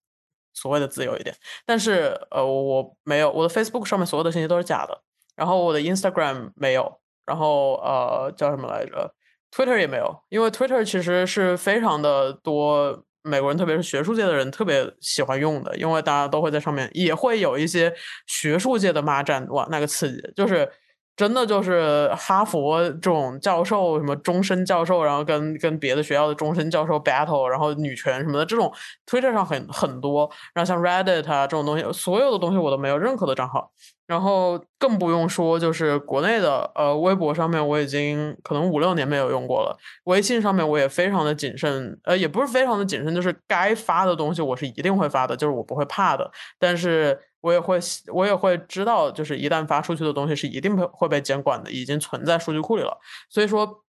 [0.53, 1.35] 所谓的自由一点，
[1.65, 5.01] 但是呃我没有我的 Facebook 上面所有的信息都是假的，
[5.35, 9.13] 然后我的 Instagram 没有，然后呃叫什么来着
[9.51, 13.03] ，Twitter 也没有，因为 Twitter 其实是非常的多。
[13.29, 17.93] 美国人，特别是学术界的人，特别喜欢用的，因为大家都会在上面，也会有一些
[18.27, 20.69] 学术界的骂战，哇，那个刺激，就是
[21.15, 28.73] 真的就是哈佛这种教授，什么终身教授，然后跟跟别的学校的终身教授 battle，然后女权什么的，这种
[29.05, 33.71] Twitter 上很很多，然后像 Reddit 啊这种东西，所有的东西我都没有任何的账号。
[34.09, 39.77] 然后更不用说，就是国内的，呃，微博上面我已经可能五六年没有用过了。
[40.05, 46.31] 微信上面我也非常的谨慎，呃，也不是非常的谨慎，就是该发的东西我是一定会发的，就是我不会怕的。
[46.57, 47.77] 但是我也会，
[48.11, 52.97] 我也会知道，就是一旦发出去的东西是一定会会被监管的，已经存在数据库里了。
[53.29, 53.83] 所以说，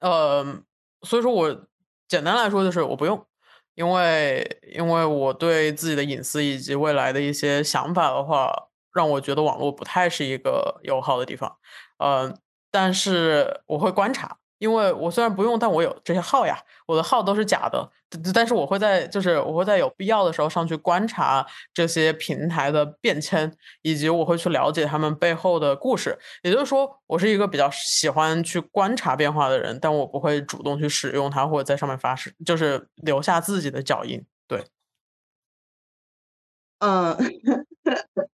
[0.00, 0.42] 呃，
[1.02, 1.66] 所以说我
[2.08, 3.22] 简单来说就是我不用，
[3.74, 8.70] 因为因为我对自己的隐私以及未来的一些想法的话。
[8.94, 11.56] 让我觉得网络不太是一个友好的地方，
[11.98, 12.32] 呃，
[12.70, 17.90] 但是我会观察，因为我虽然不用，但我有这些号呀，我的号都是假的，
[18.32, 26.16] 但是我会在就是我会在有必要的时候上去观察这些平台的变迁，以及我会去了解他们背后的故事。
[26.42, 34.24] 也就是说，我是一个比较喜欢去观察变化的人，但我不会主动去使用它或者在上面发誓，就是留下自己的脚印。
[34.48, 34.64] 对，
[36.80, 37.16] 嗯。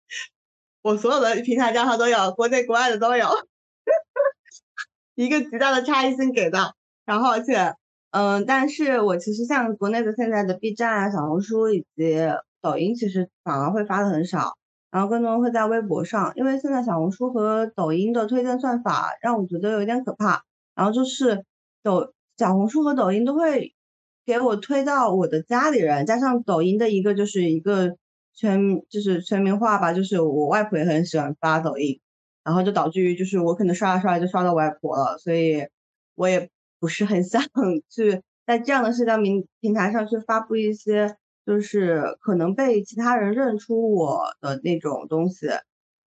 [0.86, 3.26] 我所有的平台账号都有，国内国外的都有，
[5.16, 6.76] 一个极大的差异性给的。
[7.04, 7.74] 然后，而且，
[8.12, 12.16] 嗯，但是我其实像国内的现在的 B 站啊、小红书以及
[12.62, 14.52] 抖音，其实反而会发的很少，
[14.92, 20.44] 然后更多会在微博上，因为现在小红书和抖音的推荐算法让我觉得有点可怕。
[20.76, 21.44] 然后就是
[21.82, 23.74] 抖小红书和抖音都会
[24.24, 27.96] 给我推到我的家里人，加上抖音的一个就是一个。
[28.36, 31.98] 全就是全民化吧，就是我外婆也很喜欢发抖音，
[32.44, 35.66] 然后就导致于就是我可能刷着刷着就刷到外婆了，所以
[36.14, 37.42] 我也不是很 想
[37.90, 45.48] 去在这样的社交平平台上去发布一些就是可能被其他人认出我的那种东西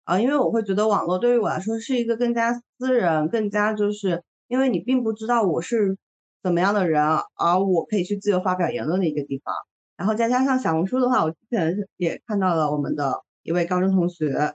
[0.04, 5.96] 啊，因为我会觉得网络对于我来说是一个更加私人、更加就是因为你并不知道我是
[6.42, 7.02] 怎么样的人，
[7.36, 9.54] 而我可以去自由发表言论的一个地方。
[9.96, 14.54] 然后再加上小红书的话，我之前也看到了我们的一位高中同学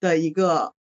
[0.00, 0.74] 的一个，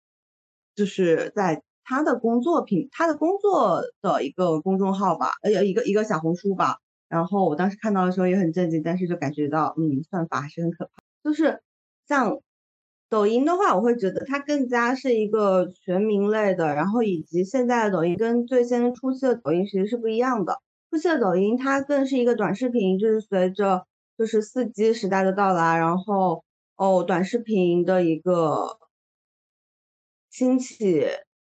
[0.75, 6.79] 就是在他的工作品，他的工作的一个公众号吧，呃，一个一个小红书吧。
[7.09, 10.91] 然后我当时看到的时候也很震惊，但是就感觉到，嗯，算法还是很可怕。
[11.23, 11.63] 就是
[12.09, 12.41] 像
[13.09, 20.61] 抖音的话，我会觉得它更加是一个全民类的，然后以及现在的抖音跟最先初期的抖音其实是不一样的。
[20.95, 23.85] 初期的抖音，它更是一个短视频，就是随着
[24.17, 26.45] 就是四 G 时代的到来，然后
[26.77, 28.79] 哦，短视频的一个
[30.31, 31.05] 兴起，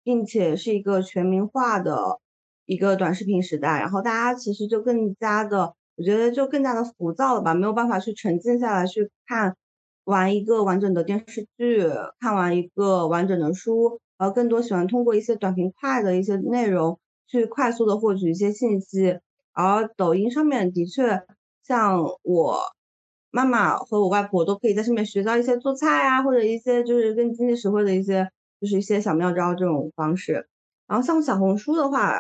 [0.04, 2.20] 并且是一个全民化的
[2.66, 9.56] 一个短视频时代，然后大家其实就更加的，我觉得就更加的浮躁了吧，没有办法去沉浸下来去看
[10.04, 11.88] 完一个完整的电视剧，
[12.20, 19.18] 看完一个完整的书，而更多喜欢通过一些短平快的一些内容去快速的获取一些信息。
[19.62, 21.22] 而抖音上面的确，
[21.64, 22.60] 像我
[23.32, 28.30] 妈妈和我外婆都可以在上面学到一些做菜啊，或者一些就是更经济实惠的一些，
[28.62, 30.48] 就是一些小妙招这种方式。
[30.88, 32.14] 然后像小红书的话，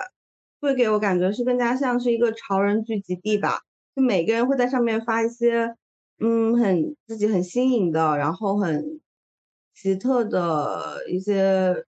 [0.61, 3.61] 会给我感觉是更加像是一个潮人聚集地吧，
[3.95, 5.75] 就每个人会在上面发一些，
[6.19, 8.99] 嗯，很自己很新颖的，然后很
[9.73, 11.85] 奇特的一些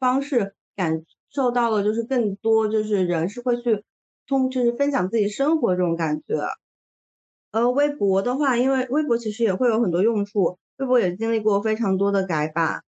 [0.00, 3.84] 方式，感受到了就是更多就是人是会去。
[4.30, 6.40] 通就是分享自己生活这种感觉，
[7.50, 12.84] 而微博的话，因为微博其实也会有很多用处，微博也经历过非常多的改版，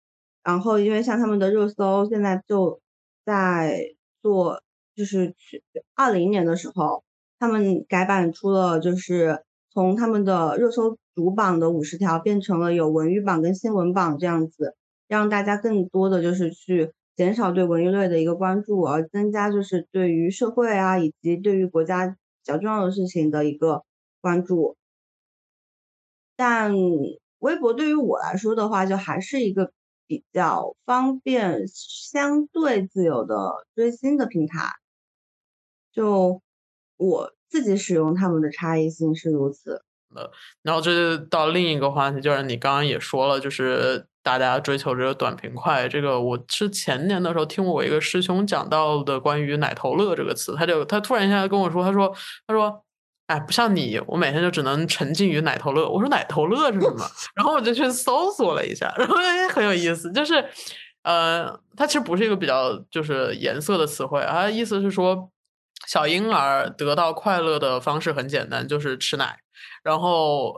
[0.42, 2.80] 然后因为像他们的热搜现在就
[3.24, 4.60] 在做，
[4.96, 5.62] 就是去
[5.94, 7.04] 二零年的时候，
[7.38, 14.74] 他们改版出了，就是从他们的热搜主榜的五十条变成了有文娱榜跟新闻榜这样子，
[15.06, 16.90] 让大家更多的就是去。
[17.18, 22.14] 减少对文娱类的一个关注，而增加就是对于社会啊以及对于国家比
[22.44, 23.82] 较重要的事情的一个
[24.20, 24.76] 关注。
[26.36, 26.72] 但
[27.40, 29.72] 微博对于我来说的话，就还是一个
[30.06, 34.68] 比较方便、相对自由的追星的平台。
[35.92, 36.40] 就
[36.96, 39.82] 我自己使用他们的差异性是如此。
[40.14, 40.30] 呃。
[40.62, 44.06] 然后这就到另一个话题，就是你刚刚也说了，就是
[44.36, 45.88] 大家追求这个短平快。
[45.88, 52.12] 这个我是前年的时候听我一个师兄讲到的关于“奶头乐”这个词，他就他突然一下跟我说，他说
[52.46, 52.84] 他说。
[53.28, 55.86] 哎，不像你，我每天就只能沉浸于奶头乐。
[55.86, 57.06] 我说奶头乐是什么？
[57.36, 59.16] 然后我就去搜索了一下，然后
[59.52, 60.42] 很有意思，就是，
[61.02, 65.30] 呃，它其实不是一个比较就是颜色的词汇，它意思是说，
[65.86, 69.36] 小婴儿得到快乐的方式很简单，就是吃奶，
[69.82, 70.54] 然后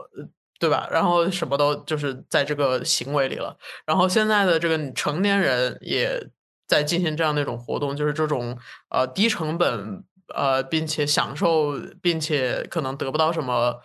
[0.61, 0.87] 对吧？
[0.89, 3.57] 然后什么都就是在这个行为里了。
[3.85, 6.29] 然后现在的这个成年人也
[6.67, 8.57] 在进行这样的一种活动，就是这种
[8.89, 10.05] 呃低成本。
[10.33, 13.81] 呃，并且享受，并且可能得不到什么，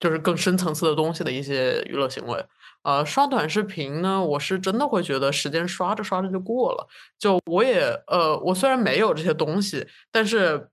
[0.00, 2.44] 就是更深层次的东西的一些娱乐行为。
[2.82, 6.88] 呃，刷短视频呢，我是真的会觉得时间刷着刷着就过了。
[7.20, 10.70] 就我也呃，我虽然没有这些东西，但是，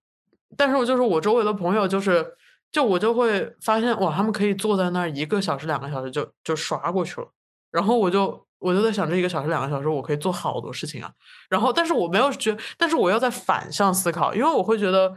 [0.58, 2.34] 但是我就是我周围的朋友，就是
[2.74, 7.28] 就我就会发现哇，他们可以坐在那儿一个小时、两个小时就就刷过去了，
[7.72, 8.46] 然后我就。
[8.64, 11.12] 我就在想，这一个小时、两个小时，我可以做好多事情啊。
[11.50, 15.14] 然后，但是我没有觉，但是我要在反向思考，因为我会觉得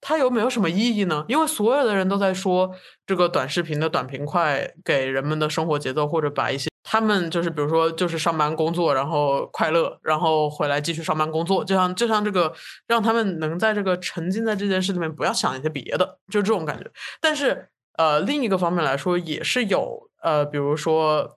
[0.00, 1.22] 它有没有什么意义呢？
[1.28, 2.70] 因为所有的人都在说
[3.06, 12.54] 这个短视频的短平快给人们的生活节奏，或者把一些他们就是比如说就是上班工作，然后快乐，然后回来继续上班工作，就像就像这个
[12.86, 16.88] 让他们能在这个沉浸在这件事里面，不要想一些别的，就这种感觉。
[17.20, 17.68] 但是
[17.98, 21.36] 呃，另一个方面来说，也是有呃，比如说。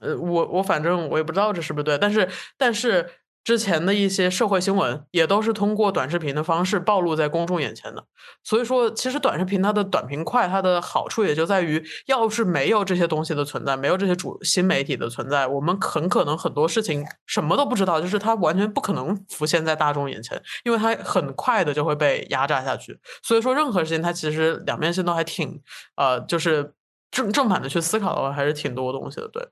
[0.00, 2.28] 呃，我我反正我也不知道这是不是对，但是
[2.58, 3.08] 但是
[3.44, 8.04] 之前的一些社会新闻也都是通过短视频的方式暴露在公众眼前的，
[8.44, 22.98] 所以说其实短视频它的短平快，它的好处也就在于，要是没有这些东西的存在，没有这些主新媒体的存在，我们很可能很多事情什么都不知道，就是它完全不可能浮现在大众眼前，因为它很快的就会被压榨下去。
[23.22, 25.60] 所以说任何事情它其实两面性都还挺，
[25.96, 26.72] 呃，就是
[27.10, 29.48] 正正反的去思考的话，还是挺多东西的，对。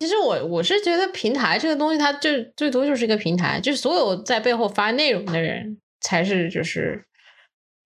[0.00, 7.04] 其实我我是觉得平台这个东西，它就最多就是一个平台，就是所有在背后发内容的人才是就是，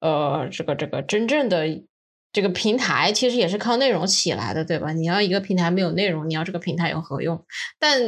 [0.00, 1.66] 呃，这个这个真正的
[2.32, 4.92] 这个平台其实也是靠内容起来的，对吧？
[4.92, 7.42] 你要一个平台没有内容，你要这个平台有何用？
[7.78, 8.00] 但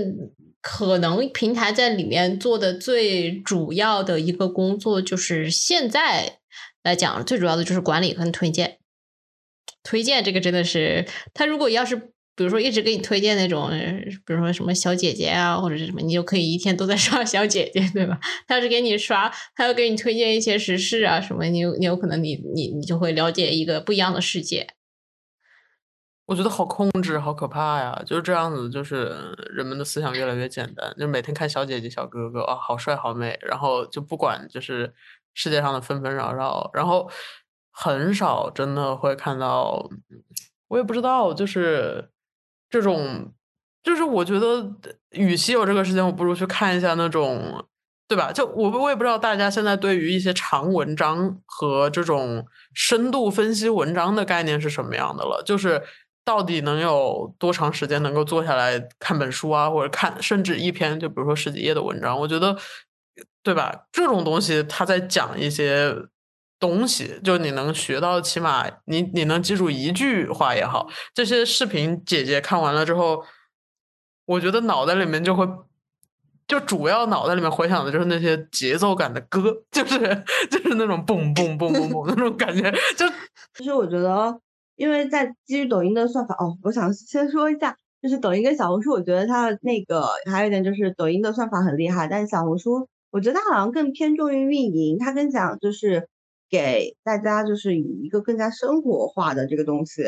[0.60, 6.38] 可能平台在里面做的最主要的一个工作，就是现在
[6.82, 8.78] 来讲最主要的就是管理和推荐。
[9.82, 12.10] 推荐这个真的是，他如果要是。
[12.36, 13.70] 比如说，一直给你推荐那种，
[14.26, 18.18] 比如说什么小姐姐啊，或者是什么，你就可以一天都在刷小姐姐，对吧？
[18.48, 24.66] 他要是给你刷，他要给你推荐一些时事啊什么，你有你有可能你你你就会了解一个不一样的世界。
[26.26, 28.02] 我觉得好控制，好可怕呀！
[28.04, 34.92] 就是这样子，就是人们的思想越来越简单，就每天看小姐姐、小哥哥啊，好帅好美，然后就不管就是
[35.34, 37.08] 世界上的纷纷扰扰，然后
[37.70, 39.88] 很少真的会看到，
[40.68, 42.10] 我也不知道，就是。
[42.74, 43.32] 这种
[43.84, 44.68] 就是我觉得，
[45.10, 47.64] 与其有这个时间，我不如去看一下那种，
[48.08, 48.32] 对吧？
[48.32, 52.44] 就我我也不知道大家现在对于一些长文章和这种
[52.74, 55.40] 深度分析文章的概念是什么样的了。
[55.46, 55.80] 就是
[56.24, 62.18] 到底能有多长时间能够坐下来看本书啊，或者看甚至一篇，就比如说十几页的文章？
[62.18, 62.56] 我觉得，
[63.44, 63.86] 对吧？
[63.92, 65.94] 这种东西他在讲一些。
[66.66, 70.88] 东西就你能学到，起码你你能记住一句话也好。
[71.12, 73.22] 这些视频姐姐看完了之后，
[74.24, 75.46] 我觉得脑袋里面就会，
[76.48, 79.98] 就主要脑袋里面回想的就是那些节奏感的歌，就是
[80.50, 82.72] 就是那种蹦蹦蹦蹦蹦那种感觉。
[82.96, 83.06] 就
[83.54, 84.40] 其实我觉得，
[84.76, 96.08] 因为在基于抖音的算法，哦，我想先说一下，就是抖音跟小红书，我觉得它那个还有一点就是抖音的算法很厉害，但是小红书，我觉得它好像更偏重于运营，它更讲就是。
[96.50, 100.02] 给大家就是以一个更加生活化的这个东西，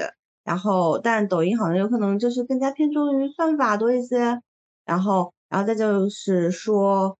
[0.44, 4.40] 然后但抖音好像有可能就是更加偏重于算法多一些，
[4.84, 7.18] 然后然后再就是说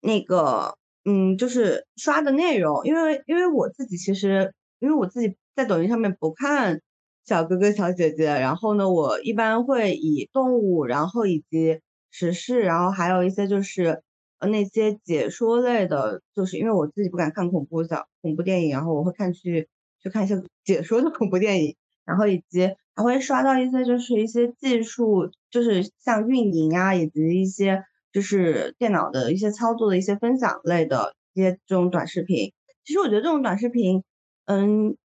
[0.00, 6.80] 那个嗯就是刷的内容，因为因为我自己其实因为我自己在抖音上面不看
[7.26, 14.02] 小哥哥小姐姐，然后呢我一般会以动物，然后以及时事，然后还有一些就是。
[14.46, 19.68] 那些解说类的，就是因为我自己不敢看恐怖小恐怖电影，然后我会看去
[20.02, 32.52] 去看一些 解说的恐怖电影，然后以及还会刷到一些就是一些技术，就是像运营啊，以及一些就是电脑的一些操作的一些分享类的一些这种短视频。
[32.84, 34.02] 其实我觉得这种短视频，
[34.46, 34.96] 嗯，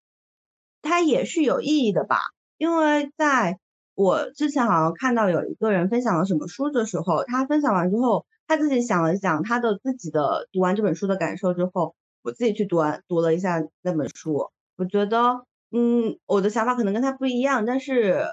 [0.81, 2.17] 它也是有意义的吧，
[2.57, 3.59] 因为在
[3.95, 8.25] 我之前好像看到有一个人分享了什么书的时候，他分享完之后。
[8.47, 18.25] 他自己想了想他的自己的读完这本书的感受之后，我自己去读完读了一下那本书，我觉得嗯，我的想法可能跟他不一样，但是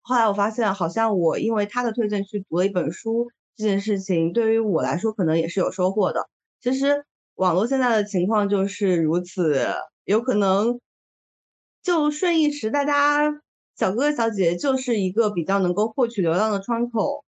[0.00, 6.28] 后来我发现，好像我因为他的推荐去读了一本书，这件事情对于我来说可能也是有收获的。
[6.60, 7.04] 其实
[7.34, 9.66] 网络现在的情况就是如此，
[10.04, 10.80] 有可能
[11.82, 13.40] 就顺应时代，大家
[13.76, 17.24] 小哥哥小姐姐就是一个比较能够获取流量的窗口。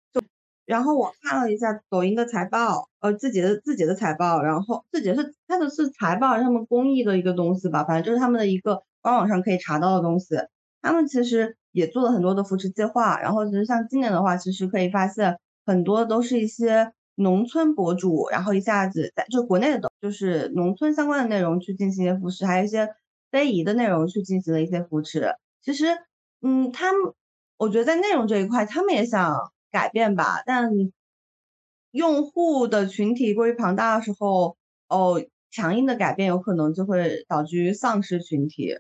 [0.67, 8.83] 然后我看了一下抖音的财报，呃，自己的自己的财报，然后自己是他的是财报，他们公益的一个东西吧，反正就是他们的一个。
[8.99, 10.35] 官网上可以查到的东西，
[10.81, 13.17] 他们其实也做了很多的扶持计划。
[13.21, 22.89] 然后其实像今年的话，其实可以发现很多都是一些农村博主，然后一下子在就国内的，就是农村相关的内容去进行一些扶持，还有一些
[23.31, 25.35] 非遗的内容去进行了一些扶持。
[25.61, 25.85] 其实，
[26.41, 27.13] 嗯，他们
[27.55, 30.71] 我觉得在内容这一块，他们也想改变吧，但
[31.91, 34.57] 用户的群体过于庞大的时候，
[34.89, 38.75] 哦，强硬的改变有可能就会导致于丧失群体。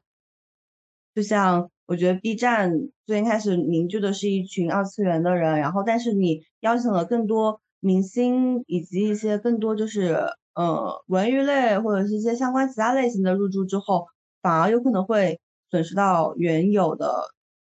[1.15, 2.71] 就像我觉得 B 站
[3.05, 10.17] 最开始凝聚的是一群二次元的人，然后但是你邀请了更多明星以及一些更多就是
[10.53, 14.05] 呃文娱类或者是一些相关其他类型的入驻之后，
[14.41, 15.39] 反而有可能会
[15.71, 17.11] 损失到原有的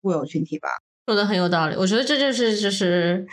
[0.02, 0.83] 固有群体吧。
[1.06, 3.26] 说的很有道理，我觉得这就是就是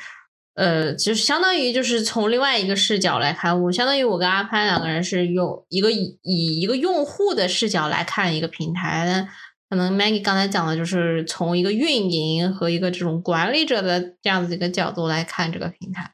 [0.55, 9.28] 呃，就是相当于就是从另外一个视角来看，我相当于我跟阿潘两个人是用一个以以一个用户的视角来看一个平台。
[9.69, 16.11] 可能 Maggie 刚才讲的就是从一个运营和一个这种管理者的这样子一个角度来看这个平台，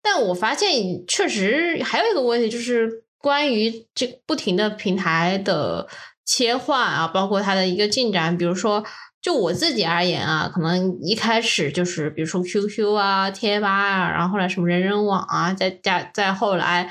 [0.00, 5.88] 但我发现确实还有一个问题，就是关于这不停的平台的
[6.24, 8.38] 切换啊，包括它的一个进展。
[8.38, 8.84] 比如说，
[9.22, 16.90] 就我自己而言啊，可能一开始就是比如说 QQ 啊、贴吧啊，然后后来什么人人网啊，再加再后来。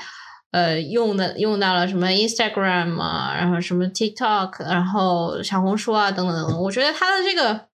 [0.52, 6.60] 呃，用的用到了什么 Instagram 啊，然后什么 TikTok，然后小红书啊，等等等等。
[6.60, 7.68] 我觉得它的这个，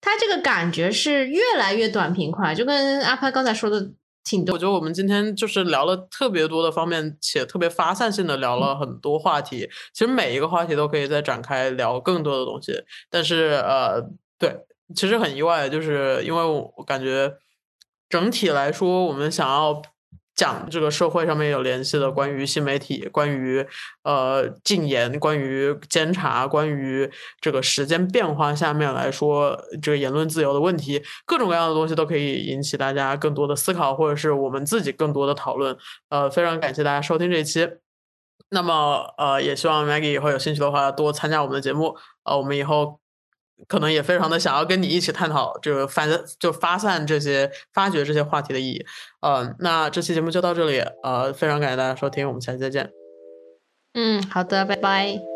[0.00, 3.90] 它这个感觉是越来越短平快，就跟阿潘刚才说的
[4.24, 4.54] 挺多。
[4.54, 9.68] 我觉得我们今天就是聊了特别多的方面，且特别发散性的聊了很多话题。
[9.92, 12.84] 其实每一个话题都可以再展开聊更多的东西。
[13.10, 14.00] 但是呃，
[14.38, 14.56] 对，
[14.94, 17.34] 其实很意外，就是因为我感觉
[18.08, 19.82] 整体来说，我们想要。
[20.34, 23.66] 讲这个社会上面有联系的关于新媒体、关于
[24.02, 27.10] 呃禁言、关于监察、关于
[27.40, 35.76] 这个时间变化下面来说这个言论自由的问题，各种各样的东西都可以引起大家更多的思考，或者是我们自己更多的讨论。
[36.08, 37.68] 呃，非常感谢大家收听这一期。
[38.48, 41.96] 那么呃，也希望 Maggie 以后有兴趣的话多参加我们的节目。
[42.24, 43.01] 呃，我们以后。
[43.68, 48.86] 可能也非常的想要跟你一起探讨就是反正就发散这些发掘这些话题的意义，
[49.20, 52.90] 呃，那这期节目就到这里，呃，非常感谢大家收听，我们下期再见。
[53.94, 55.31] 嗯，好的，拜拜。